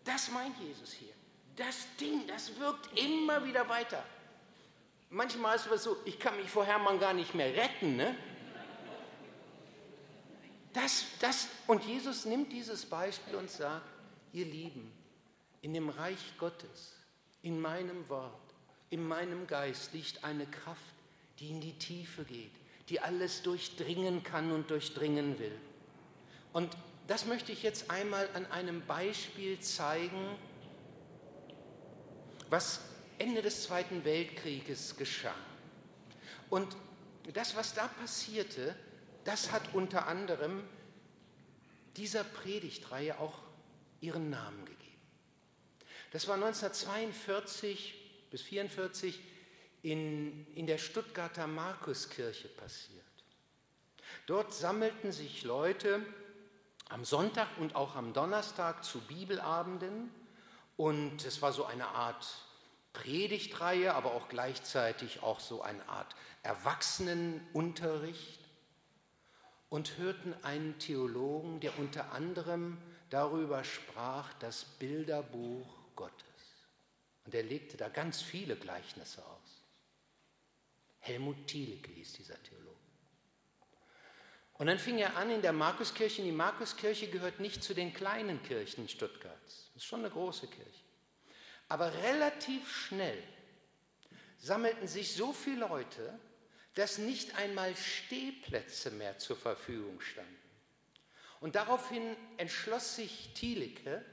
[0.04, 1.14] Das meint Jesus hier.
[1.56, 4.04] Das Ding, das wirkt immer wieder weiter.
[5.10, 7.96] Manchmal ist es so, ich kann mich vor Hermann gar nicht mehr retten.
[7.96, 8.16] Ne?
[10.74, 13.88] Das, das, und Jesus nimmt dieses Beispiel und sagt,
[14.34, 14.92] ihr Lieben,
[15.62, 16.94] in dem Reich Gottes,
[17.42, 18.34] in meinem Wort,
[18.92, 20.80] in meinem Geist liegt eine Kraft,
[21.40, 22.52] die in die Tiefe geht,
[22.90, 25.58] die alles durchdringen kann und durchdringen will.
[26.54, 26.76] Und
[27.08, 30.38] das möchte ich jetzt einmal an einem Beispiel zeigen,
[32.50, 32.82] was
[33.20, 35.36] Ende des Zweiten Weltkrieges geschah.
[36.50, 36.76] Und
[37.34, 38.76] das, was da passierte,
[39.24, 40.64] das hat unter anderem
[41.98, 43.40] dieser Predigtreihe auch
[44.02, 44.80] ihren Namen gegeben.
[46.12, 47.94] Das war 1942
[48.32, 49.20] bis 1944
[49.82, 53.04] in, in der Stuttgarter Markuskirche passiert.
[54.26, 56.06] Dort sammelten sich Leute
[56.90, 60.10] am Sonntag und auch am Donnerstag zu Bibelabenden
[60.78, 62.26] und es war so eine Art
[63.00, 68.42] Predigtreihe, aber auch gleichzeitig auch so eine Art Erwachsenenunterricht
[69.70, 72.78] und hörten einen Theologen, der unter anderem
[73.10, 76.26] darüber sprach, das Bilderbuch Gottes.
[77.26, 79.64] Und er legte da ganz viele Gleichnisse aus.
[81.00, 82.76] Helmut Thielicke hieß dieser Theologe.
[84.56, 86.22] Und dann fing er an in der Markuskirche.
[86.22, 89.70] Die Markuskirche gehört nicht zu den kleinen Kirchen Stuttgarts.
[89.74, 90.89] Das ist schon eine große Kirche.
[91.70, 93.24] Aber relativ schnell
[94.38, 96.20] sammelten sich so viele Leute,
[96.74, 100.36] dass nicht einmal Stehplätze mehr zur Verfügung standen.
[101.40, 104.04] Und daraufhin entschloss sich Thielicke,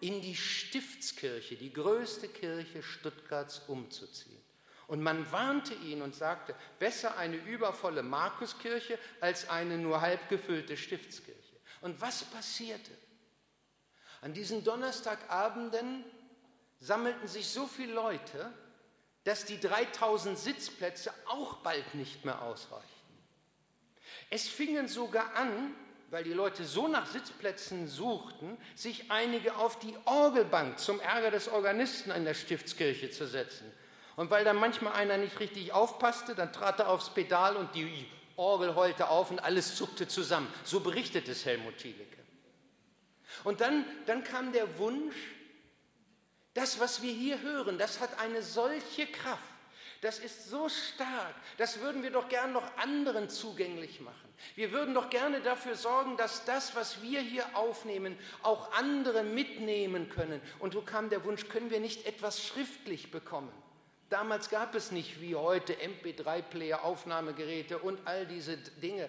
[0.00, 4.40] in die Stiftskirche, die größte Kirche Stuttgarts, umzuziehen.
[4.86, 10.76] Und man warnte ihn und sagte, besser eine übervolle Markuskirche als eine nur halb gefüllte
[10.76, 11.56] Stiftskirche.
[11.80, 12.92] Und was passierte?
[14.20, 16.04] An diesen Donnerstagabenden
[16.80, 18.52] sammelten sich so viele Leute,
[19.24, 22.88] dass die 3000 Sitzplätze auch bald nicht mehr ausreichten.
[24.30, 25.74] Es fingen sogar an,
[26.10, 31.48] weil die Leute so nach Sitzplätzen suchten, sich einige auf die Orgelbank zum Ärger des
[31.48, 33.70] Organisten in der Stiftskirche zu setzen.
[34.16, 38.06] Und weil dann manchmal einer nicht richtig aufpasste, dann trat er aufs Pedal und die
[38.36, 40.52] Orgel heulte auf und alles zuckte zusammen.
[40.64, 42.18] So berichtet es Helmut Thielicke.
[43.44, 45.14] Und dann, dann kam der Wunsch,
[46.58, 49.42] das, was wir hier hören, das hat eine solche Kraft.
[50.00, 51.34] Das ist so stark.
[51.56, 54.28] Das würden wir doch gern noch anderen zugänglich machen.
[54.54, 60.08] Wir würden doch gerne dafür sorgen, dass das, was wir hier aufnehmen, auch andere mitnehmen
[60.08, 60.40] können.
[60.58, 63.52] Und so kam der Wunsch, können wir nicht etwas schriftlich bekommen?
[64.08, 69.08] Damals gab es nicht wie heute MP3-Player, Aufnahmegeräte und all diese Dinge.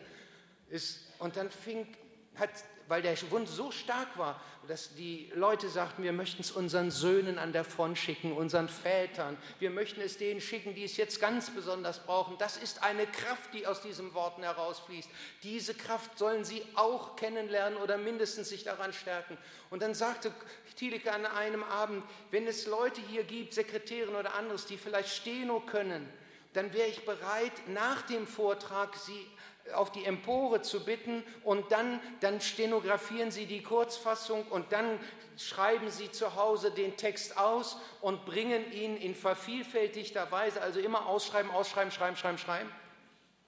[1.20, 1.88] Und dann fing,
[2.36, 2.50] hat
[2.90, 7.38] weil der Wund so stark war, dass die Leute sagten, wir möchten es unseren Söhnen
[7.38, 11.52] an der Front schicken, unseren Vätern, wir möchten es denen schicken, die es jetzt ganz
[11.52, 12.38] besonders brauchen.
[12.40, 15.10] Das ist eine Kraft, die aus diesen Worten herausfließt.
[15.44, 19.38] Diese Kraft sollen sie auch kennenlernen oder mindestens sich daran stärken.
[19.70, 20.34] Und dann sagte
[20.76, 25.60] Thieleke an einem Abend, wenn es Leute hier gibt, Sekretärin oder anderes, die vielleicht Steno
[25.60, 26.12] können,
[26.54, 29.28] dann wäre ich bereit, nach dem Vortrag sie
[29.74, 35.00] auf die Empore zu bitten und dann, dann stenografieren Sie die Kurzfassung und dann
[35.38, 41.08] schreiben Sie zu Hause den Text aus und bringen ihn in vervielfältigter Weise, also immer
[41.08, 42.72] ausschreiben, ausschreiben, schreiben, schreiben, schreiben,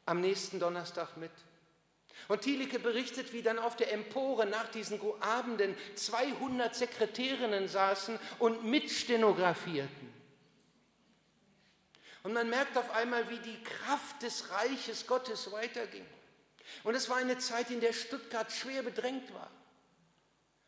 [0.06, 1.32] am nächsten Donnerstag mit.
[2.28, 8.64] Und Thielicke berichtet, wie dann auf der Empore nach diesen Abenden 200 Sekretärinnen saßen und
[8.64, 10.21] mitstenografierten.
[12.24, 16.06] Und man merkt auf einmal, wie die Kraft des Reiches Gottes weiterging.
[16.84, 19.50] Und es war eine Zeit, in der Stuttgart schwer bedrängt war.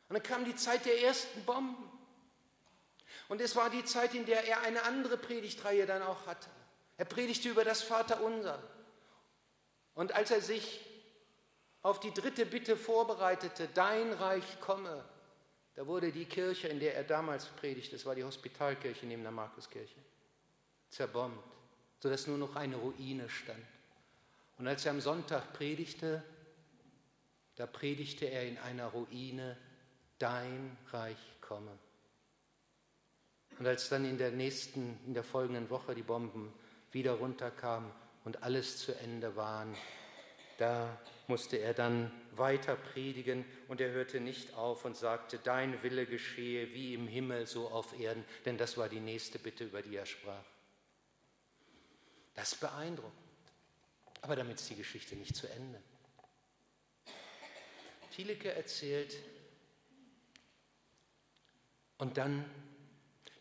[0.09, 1.89] Und dann kam die Zeit der ersten Bomben.
[3.29, 6.49] Und es war die Zeit, in der er eine andere Predigtreihe dann auch hatte.
[6.97, 8.61] Er predigte über das Vaterunser.
[9.95, 10.81] Und als er sich
[11.81, 15.03] auf die dritte Bitte vorbereitete, dein Reich komme,
[15.75, 19.31] da wurde die Kirche, in der er damals predigte, das war die Hospitalkirche neben der
[19.31, 19.99] Markuskirche,
[20.93, 21.43] zerbombt,
[21.99, 23.63] sodass nur noch eine Ruine stand.
[24.57, 26.23] Und als er am Sonntag predigte,
[27.55, 29.57] da predigte er in einer Ruine,
[30.19, 31.77] dein Reich komme.
[33.59, 36.53] Und als dann in der nächsten, in der folgenden Woche die Bomben
[36.91, 37.91] wieder runterkamen
[38.23, 39.75] und alles zu Ende waren,
[40.57, 46.05] da musste er dann weiter predigen und er hörte nicht auf und sagte, dein Wille
[46.05, 49.95] geschehe wie im Himmel, so auf Erden, denn das war die nächste Bitte, über die
[49.95, 50.43] er sprach.
[52.33, 53.13] Das ist beeindruckend.
[54.21, 55.81] Aber damit ist die Geschichte nicht zu Ende.
[58.11, 59.17] Thielicke erzählt,
[62.03, 62.43] und dann,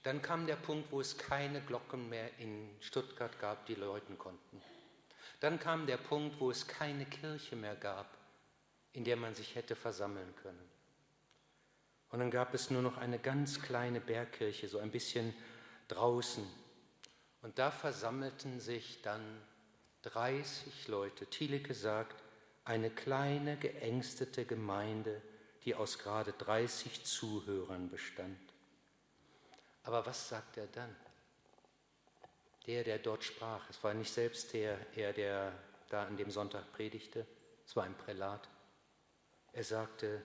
[0.05, 4.62] dann kam der Punkt, wo es keine Glocken mehr in Stuttgart gab, die läuten konnten.
[5.40, 8.16] Dann kam der Punkt, wo es keine Kirche mehr gab,
[8.92, 10.68] in der man sich hätte versammeln können.
[12.11, 15.35] Und dann gab es nur noch eine ganz kleine Bergkirche, so ein bisschen
[15.88, 16.46] draußen
[17.42, 19.42] und da versammelten sich dann
[20.02, 21.26] 30 Leute.
[21.26, 22.22] Thielicke sagt,
[22.64, 25.20] eine kleine, geängstete Gemeinde,
[25.64, 28.38] die aus gerade 30 Zuhörern bestand.
[29.85, 30.94] Aber was sagt er dann?
[32.66, 35.52] Der, der dort sprach, es war nicht selbst der, er, der
[35.88, 37.26] da an dem Sonntag predigte,
[37.66, 38.48] es war ein Prälat.
[39.52, 40.22] Er sagte,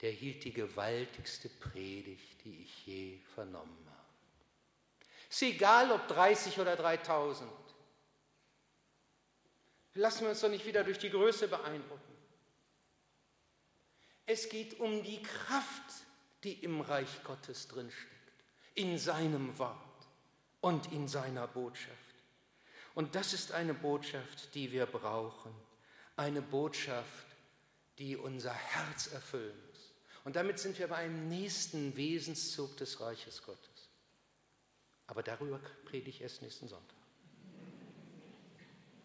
[0.00, 3.89] der hielt die gewaltigste Predigt, die ich je vernommen habe.
[5.30, 7.48] Ist egal, ob 30 oder 3000.
[9.94, 12.16] Lassen wir uns doch nicht wieder durch die Größe beeindrucken.
[14.26, 16.04] Es geht um die Kraft,
[16.42, 19.76] die im Reich Gottes drinsteckt, in seinem Wort
[20.60, 21.96] und in seiner Botschaft.
[22.94, 25.54] Und das ist eine Botschaft, die wir brauchen.
[26.16, 27.26] Eine Botschaft,
[27.98, 29.92] die unser Herz erfüllen muss.
[30.24, 33.69] Und damit sind wir beim nächsten Wesenszug des Reiches Gottes.
[35.10, 36.96] Aber darüber predige ich erst nächsten Sonntag.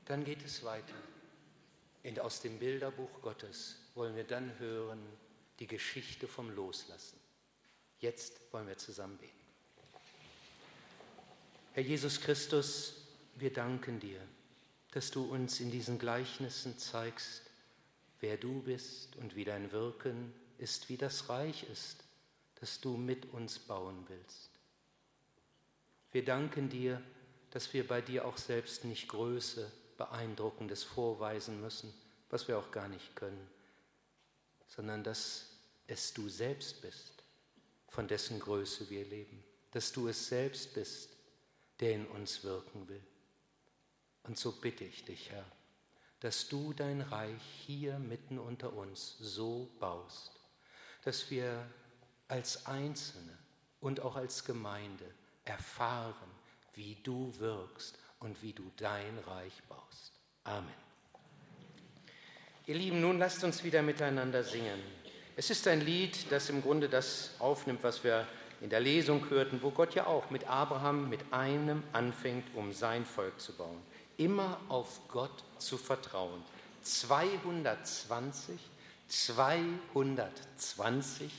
[0.05, 0.93] Dann geht es weiter.
[2.03, 5.01] Und aus dem Bilderbuch Gottes wollen wir dann hören
[5.57, 7.19] die Geschichte vom Loslassen.
[8.01, 9.33] Jetzt wollen wir zusammen beten.
[11.73, 14.21] Herr Jesus Christus, wir danken dir,
[14.91, 17.41] dass du uns in diesen Gleichnissen zeigst,
[18.19, 22.03] wer du bist und wie dein Wirken ist, wie das Reich ist,
[22.59, 24.54] das du mit uns bauen willst.
[26.15, 27.01] Wir danken dir,
[27.51, 31.93] dass wir bei dir auch selbst nicht Größe, Beeindruckendes vorweisen müssen,
[32.29, 33.49] was wir auch gar nicht können,
[34.65, 35.47] sondern dass
[35.87, 37.21] es du selbst bist,
[37.89, 41.09] von dessen Größe wir leben, dass du es selbst bist,
[41.81, 43.03] der in uns wirken will.
[44.23, 45.45] Und so bitte ich dich, Herr,
[46.21, 50.31] dass du dein Reich hier mitten unter uns so baust,
[51.03, 51.69] dass wir
[52.29, 53.37] als Einzelne
[53.81, 55.13] und auch als Gemeinde
[55.45, 56.31] erfahren,
[56.73, 60.13] wie du wirkst und wie du dein Reich baust.
[60.43, 60.73] Amen.
[62.67, 64.81] Ihr Lieben, nun lasst uns wieder miteinander singen.
[65.35, 68.27] Es ist ein Lied, das im Grunde das aufnimmt, was wir
[68.61, 73.05] in der Lesung hörten, wo Gott ja auch mit Abraham mit einem anfängt, um sein
[73.05, 73.81] Volk zu bauen.
[74.17, 76.43] Immer auf Gott zu vertrauen.
[76.81, 78.59] 220,
[79.07, 81.31] 220,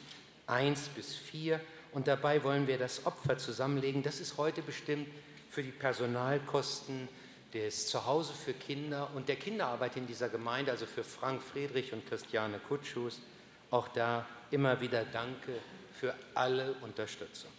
[0.47, 1.61] 1 bis 4
[1.93, 4.03] und dabei wollen wir das Opfer zusammenlegen.
[4.03, 5.09] Das ist heute bestimmt
[5.51, 7.09] für die Personalkosten
[7.55, 12.07] des Zuhause für Kinder und der Kinderarbeit in dieser Gemeinde, also für Frank Friedrich und
[12.07, 13.21] Christiane Kutschus
[13.71, 15.53] Auch da immer wieder danke
[15.99, 17.51] für alle Unterstützung.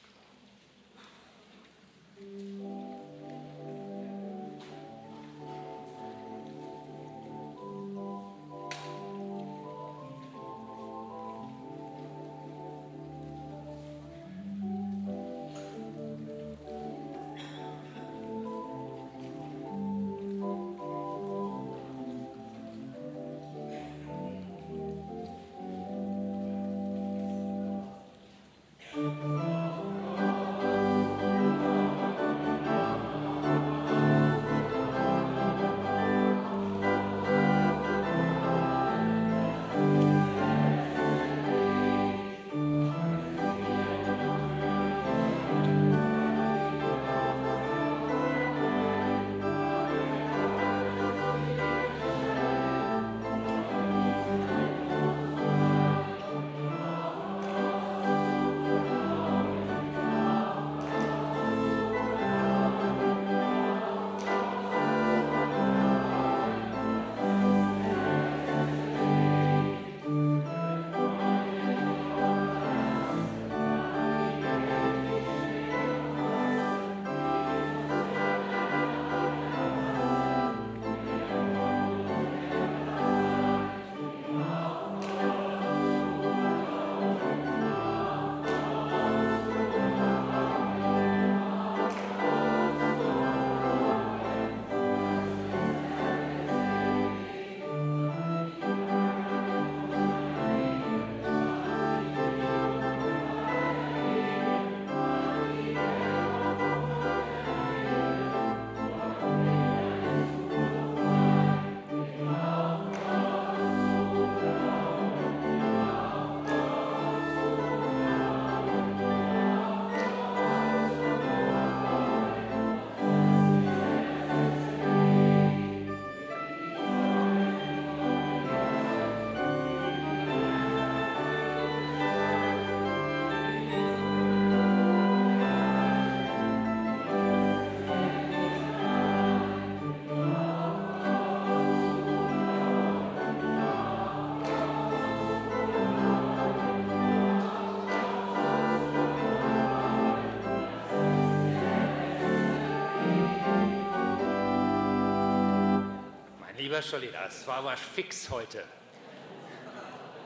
[156.68, 158.62] Lieber Scholli, das war aber fix heute.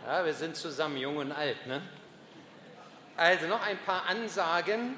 [0.08, 1.68] Ja, wir sind zusammen, jung und alt.
[1.68, 1.84] Ne?
[3.16, 4.96] Also noch ein paar Ansagen,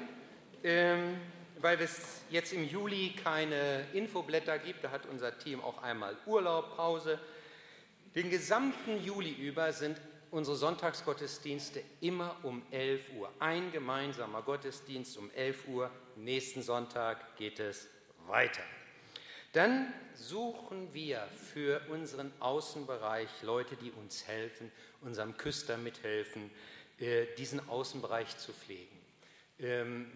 [0.62, 1.20] ähm,
[1.60, 4.84] weil es jetzt im Juli keine Infoblätter gibt.
[4.84, 7.18] Da hat unser Team auch einmal Urlaub, Pause.
[8.14, 13.30] Den gesamten Juli über sind unsere Sonntagsgottesdienste immer um 11 Uhr.
[13.38, 15.90] Ein gemeinsamer Gottesdienst um 11 Uhr.
[16.16, 17.86] Nächsten Sonntag geht es
[18.26, 18.62] weiter.
[19.54, 19.86] Dann
[20.16, 26.50] suchen wir für unseren Außenbereich Leute, die uns helfen, unserem Küster mithelfen,
[26.98, 28.98] äh, diesen Außenbereich zu pflegen.
[29.60, 30.10] Ähm,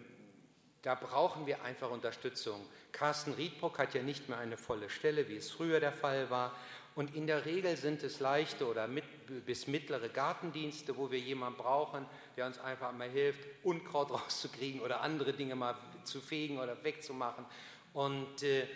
[0.81, 2.65] da brauchen wir einfach Unterstützung.
[2.91, 6.53] Carsten Riedbrock hat ja nicht mehr eine volle Stelle, wie es früher der Fall war.
[6.95, 9.05] Und in der Regel sind es leichte oder mit,
[9.45, 14.99] bis mittlere Gartendienste, wo wir jemanden brauchen, der uns einfach mal hilft, Unkraut rauszukriegen oder
[14.99, 17.45] andere Dinge mal zu fegen oder wegzumachen.
[17.93, 18.67] Und äh,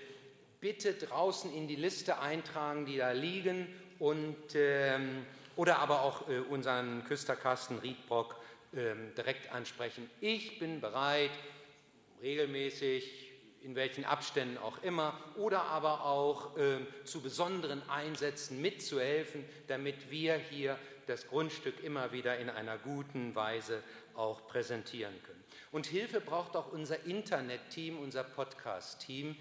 [0.64, 3.68] bitte draußen in die Liste eintragen, die da liegen
[3.99, 5.26] und, ähm,
[5.57, 8.38] oder aber auch äh, unseren Küsterkasten Riedbrock
[8.74, 10.09] ähm, direkt ansprechen.
[10.22, 11.32] Ich bin bereit,
[12.22, 20.09] regelmäßig, in welchen Abständen auch immer, oder aber auch äh, zu besonderen Einsätzen mitzuhelfen, damit
[20.11, 23.84] wir hier das Grundstück immer wieder in einer guten Weise
[24.16, 25.43] auch präsentieren können.
[25.74, 29.36] Und Hilfe braucht auch unser Internet-Team, unser Podcast-Team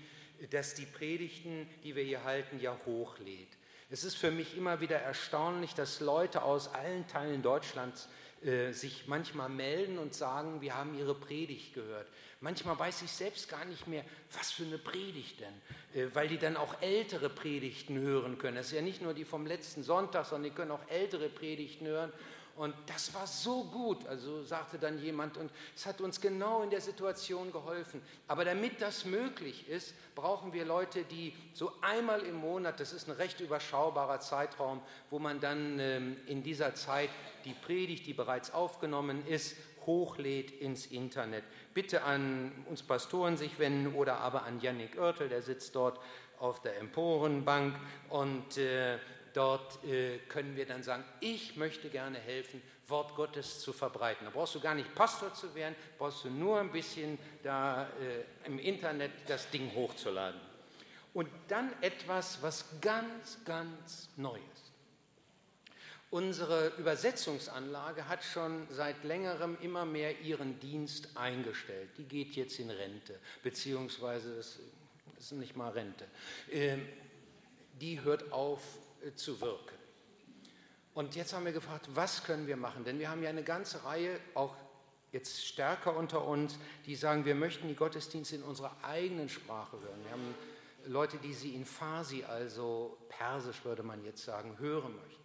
[0.51, 3.49] das die Predigten, die wir hier halten, ja hochlädt.
[3.91, 8.09] Es ist für mich immer wieder erstaunlich, dass Leute aus allen Teilen Deutschlands
[8.43, 12.09] äh, sich manchmal melden und sagen, wir haben ihre Predigt gehört.
[12.41, 14.05] Manchmal weiß ich selbst gar nicht mehr,
[14.37, 18.57] was für eine Predigt denn, äh, weil die dann auch ältere Predigten hören können.
[18.57, 21.87] Das ist ja nicht nur die vom letzten Sonntag, sondern die können auch ältere Predigten
[21.87, 22.13] hören
[22.57, 26.71] und das war so gut, also sagte dann jemand, und es hat uns genau in
[26.71, 28.03] der Situation geholfen.
[28.29, 33.09] Aber damit das möglich ist, brauchen wir Leute, die so einmal im Monat, das ist
[33.09, 37.09] ein recht überschaubarer Zeitraum, wo man dann ähm, in dieser Zeit
[37.47, 41.45] die Predigt, die bereits aufgenommen ist, hochlädt ins Internet.
[41.75, 45.99] Bitte an uns Pastoren sich wenden oder aber an Yannick Oertel, der sitzt dort
[46.39, 47.77] auf der Emporenbank
[48.09, 48.99] und äh,
[49.35, 54.27] dort äh, können wir dann sagen, ich möchte gerne helfen, Wort Gottes zu verbreiten.
[54.27, 58.47] Da brauchst du gar nicht Pastor zu werden, brauchst du nur ein bisschen da äh,
[58.47, 60.41] im Internet das Ding hochzuladen.
[61.15, 64.73] Und dann etwas, was ganz, ganz neu ist.
[66.11, 71.89] Unsere Übersetzungsanlage hat schon seit längerem immer mehr ihren Dienst eingestellt.
[71.97, 74.59] Die geht jetzt in Rente, beziehungsweise das
[75.19, 76.07] ist nicht mal Rente.
[76.51, 76.87] Ähm,
[77.81, 78.63] die hört auf
[79.17, 79.77] zu wirken.
[80.95, 82.85] Und jetzt haben wir gefragt, was können wir machen?
[82.85, 84.55] Denn wir haben ja eine ganze Reihe, auch
[85.11, 90.05] jetzt stärker unter uns, die sagen, wir möchten die Gottesdienste in unserer eigenen Sprache hören.
[90.05, 90.35] Wir haben
[90.87, 95.23] Leute, die sie in Farsi, also Persisch würde man jetzt sagen, hören möchten.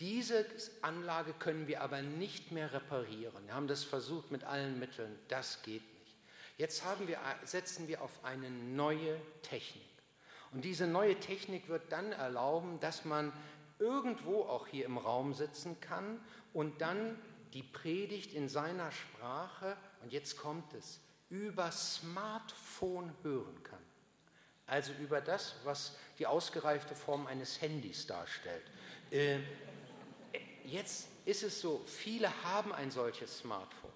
[0.00, 0.44] Diese
[0.82, 3.46] Anlage können wir aber nicht mehr reparieren.
[3.46, 6.16] Wir haben das versucht mit allen Mitteln, das geht nicht.
[6.56, 9.82] Jetzt wir, setzen wir auf eine neue Technik.
[10.54, 13.32] Und diese neue Technik wird dann erlauben, dass man
[13.80, 16.20] irgendwo auch hier im Raum sitzen kann
[16.52, 17.18] und dann
[17.52, 23.82] die Predigt in seiner Sprache, und jetzt kommt es, über Smartphone hören kann.
[24.66, 28.64] Also über das, was die ausgereifte Form eines Handys darstellt.
[29.10, 29.40] Äh,
[30.64, 33.90] jetzt ist es so, viele haben ein solches Smartphone,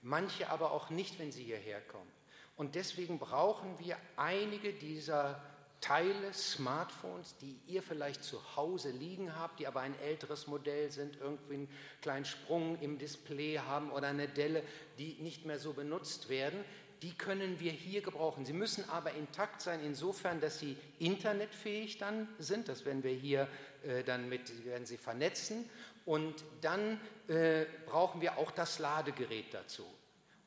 [0.00, 2.10] manche aber auch nicht, wenn sie hierher kommen.
[2.56, 5.42] Und deswegen brauchen wir einige dieser
[5.80, 11.18] Teile, Smartphones, die ihr vielleicht zu Hause liegen habt, die aber ein älteres Modell sind,
[11.20, 11.68] irgendwie einen
[12.00, 14.62] kleinen Sprung im Display haben oder eine Delle,
[14.98, 16.64] die nicht mehr so benutzt werden,
[17.02, 18.46] die können wir hier gebrauchen.
[18.46, 22.68] Sie müssen aber intakt sein, insofern, dass sie internetfähig dann sind.
[22.68, 23.46] Das werden wir hier
[23.86, 25.68] äh, dann mit, werden sie vernetzen.
[26.06, 26.98] Und dann
[27.28, 29.84] äh, brauchen wir auch das Ladegerät dazu.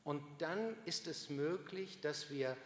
[0.08, 2.56] Und dann ist es möglich, dass wir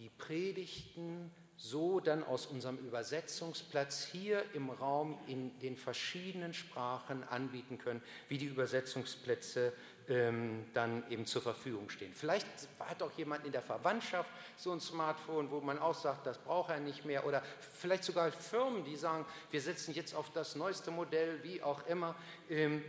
[0.00, 7.78] die Predigten so dann aus unserem Übersetzungsplatz hier im Raum in den verschiedenen Sprachen anbieten
[7.78, 9.72] können, wie die Übersetzungsplätze
[10.08, 12.12] ähm, dann eben zur Verfügung stehen.
[12.12, 12.48] Vielleicht
[12.80, 16.70] hat auch jemand in der Verwandtschaft so ein Smartphone, wo man auch sagt, das braucht
[16.70, 17.24] er nicht mehr.
[17.24, 17.44] Oder
[17.74, 22.16] vielleicht sogar Firmen, die sagen, wir setzen jetzt auf das neueste Modell, wie auch immer.
[22.50, 22.82] Ähm,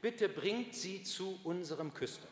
[0.00, 2.26] bitte bringt sie zu unserem Küster,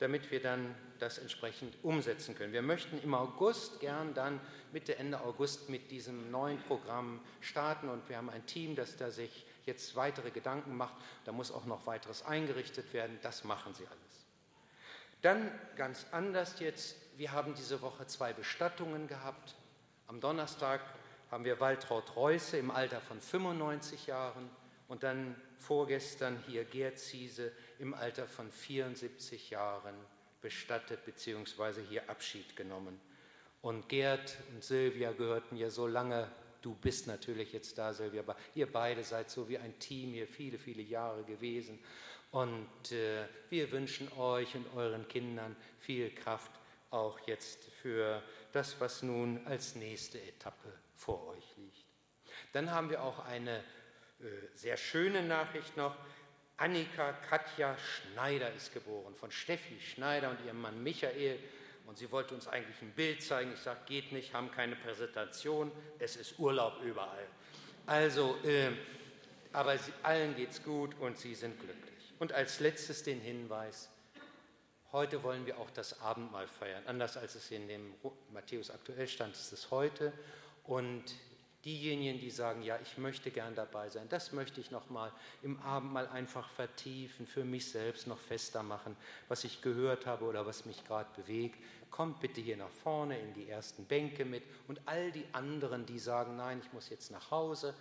[0.00, 2.52] damit wir dann das entsprechend umsetzen können.
[2.52, 4.40] Wir möchten im August gern dann
[4.72, 9.10] Mitte, Ende August mit diesem neuen Programm starten und wir haben ein Team, das da
[9.10, 10.94] sich jetzt weitere Gedanken macht.
[11.24, 13.18] Da muss auch noch weiteres eingerichtet werden.
[13.22, 14.26] Das machen sie alles.
[15.22, 16.96] Dann ganz anders jetzt.
[17.18, 19.54] Wir haben diese Woche zwei Bestattungen gehabt.
[20.06, 20.80] Am Donnerstag
[21.30, 24.48] haben wir Waltraud Reuße im Alter von 95 Jahren
[24.88, 29.94] und dann vorgestern hier Gerd Ziese im Alter von 74 Jahren
[30.40, 31.82] bestattet bzw.
[31.88, 33.00] hier Abschied genommen.
[33.62, 36.30] Und Gerd und Silvia gehörten ja so lange
[36.62, 40.26] Du bist natürlich jetzt da, Silvia, aber ihr beide seid so wie ein Team hier
[40.26, 41.78] viele, viele Jahre gewesen.
[42.32, 46.50] Und äh, wir wünschen euch und euren Kindern viel Kraft
[46.90, 48.22] auch jetzt für
[48.52, 51.86] das, was nun als nächste Etappe vor euch liegt.
[52.52, 54.24] Dann haben wir auch eine äh,
[54.54, 55.96] sehr schöne Nachricht noch.
[56.60, 61.38] Annika Katja Schneider ist geboren, von Steffi Schneider und ihrem Mann Michael.
[61.86, 63.50] Und sie wollte uns eigentlich ein Bild zeigen.
[63.54, 67.26] Ich sage, geht nicht, haben keine Präsentation, es ist Urlaub überall.
[67.86, 68.72] Also, äh,
[69.54, 72.12] aber sie, allen es gut und sie sind glücklich.
[72.18, 73.88] Und als letztes den Hinweis,
[74.92, 76.82] heute wollen wir auch das Abendmahl feiern.
[76.86, 77.94] Anders als es in dem
[78.34, 80.12] Matthäus aktuell stand, ist es heute.
[80.64, 81.14] Und
[81.64, 86.08] Diejenigen, die sagen, ja, ich möchte gern dabei sein, das möchte ich nochmal im Abendmahl
[86.08, 88.96] einfach vertiefen, für mich selbst noch fester machen,
[89.28, 91.58] was ich gehört habe oder was mich gerade bewegt.
[91.90, 95.98] Kommt bitte hier nach vorne in die ersten Bänke mit und all die anderen, die
[95.98, 97.74] sagen, nein, ich muss jetzt nach Hause,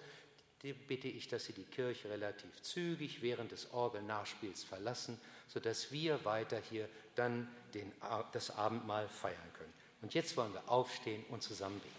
[0.62, 5.18] die bitte ich, dass sie die Kirche relativ zügig während des Orgelnachspiels verlassen,
[5.48, 7.94] sodass wir weiter hier dann den,
[8.34, 9.74] das Abendmahl feiern können.
[10.02, 11.99] Und jetzt wollen wir aufstehen und zusammen beten.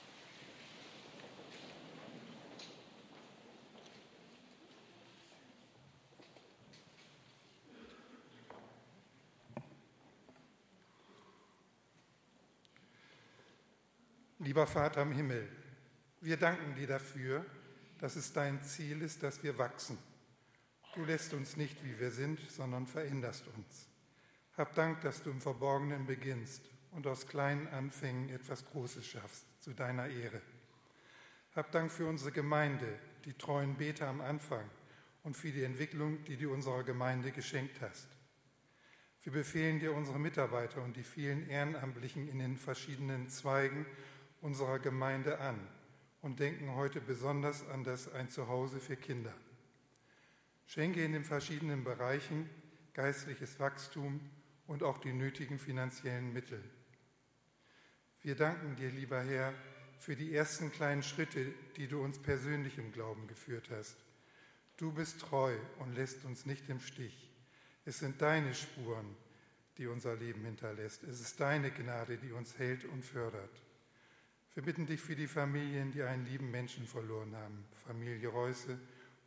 [14.51, 15.49] Lieber Vater im Himmel,
[16.21, 17.47] wir danken dir dafür,
[18.01, 19.97] dass es dein Ziel ist, dass wir wachsen.
[20.97, 23.87] Du lässt uns nicht, wie wir sind, sondern veränderst uns.
[24.57, 29.73] Hab Dank, dass du im Verborgenen beginnst und aus kleinen Anfängen etwas Großes schaffst, zu
[29.73, 30.43] deiner Ehre.
[31.55, 34.69] Hab Dank für unsere Gemeinde, die treuen Beter am Anfang
[35.23, 38.09] und für die Entwicklung, die du unserer Gemeinde geschenkt hast.
[39.23, 43.87] Wir befehlen dir unsere Mitarbeiter und die vielen Ehrenamtlichen in den verschiedenen Zweigen
[44.41, 45.59] unserer Gemeinde an
[46.23, 49.35] und denken heute besonders an das Ein Zuhause für Kinder.
[50.67, 52.49] Schenke in den verschiedenen Bereichen
[52.95, 54.21] geistliches Wachstum
[54.67, 56.63] und auch die nötigen finanziellen Mittel.
[58.23, 59.55] Wir danken dir, lieber Herr,
[59.99, 63.97] für die ersten kleinen Schritte, die du uns persönlich im Glauben geführt hast.
[64.77, 67.31] Du bist treu und lässt uns nicht im Stich.
[67.85, 69.17] Es sind deine Spuren,
[69.79, 71.03] die unser Leben hinterlässt.
[71.05, 73.63] Es ist deine Gnade, die uns hält und fördert.
[74.55, 78.79] Wir bitten dich für die Familien, die einen lieben Menschen verloren haben, Familie Reusse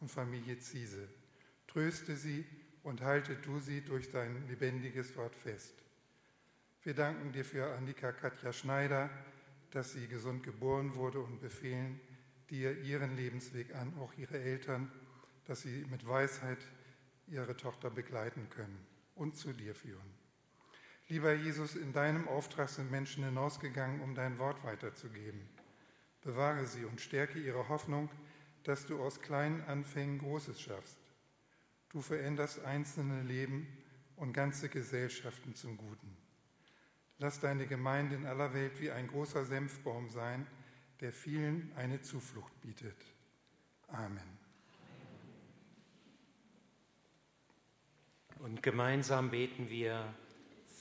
[0.02, 1.08] und Familie Ziese.
[1.68, 2.46] Tröste sie
[2.84, 5.74] und halte du sie durch dein lebendiges Wort fest.
[6.84, 9.10] Wir danken dir für Annika Katja Schneider,
[9.72, 12.02] dass sie gesund geboren wurde und befehlen
[12.50, 14.92] dir ihren Lebensweg an, auch ihre Eltern,
[15.46, 16.60] dass sie mit Weisheit
[17.28, 20.23] ihre Tochter begleiten können und zu dir führen.
[21.10, 25.42] Lieber Jesus, in deinem Auftrag sind Menschen hinausgegangen, um dein Wort weiterzugeben.
[26.22, 28.10] Bewahre sie und stärke ihre Hoffnung,
[28.64, 30.98] dass du aus kleinen Anfängen Großes schaffst.
[31.90, 33.68] Du veränderst einzelne Leben
[34.16, 36.18] und ganze Gesellschaften zum Guten.
[37.18, 40.48] Lass deine Gemeinde in aller Welt wie ein großer Senfbaum sein,
[41.02, 42.98] der vielen eine Zuflucht bietet.
[43.88, 44.40] Amen.
[48.40, 50.14] Und gemeinsam beten wir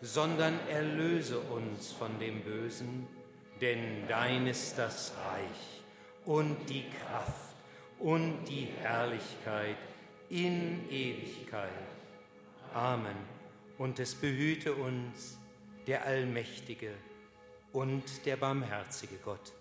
[0.00, 3.06] sondern erlöse uns von dem Bösen,
[3.60, 5.82] denn dein ist das Reich
[6.24, 7.56] und die Kraft
[7.98, 9.76] und die Herrlichkeit
[10.28, 11.70] in Ewigkeit.
[12.74, 13.16] Amen.
[13.78, 15.38] Und es behüte uns
[15.86, 16.92] der allmächtige
[17.72, 19.52] und der barmherzige Gott,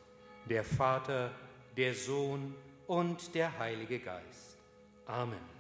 [0.46, 1.32] der Vater,
[1.76, 2.54] der Sohn
[2.88, 4.58] und der Heilige Geist.
[5.06, 5.57] Amen.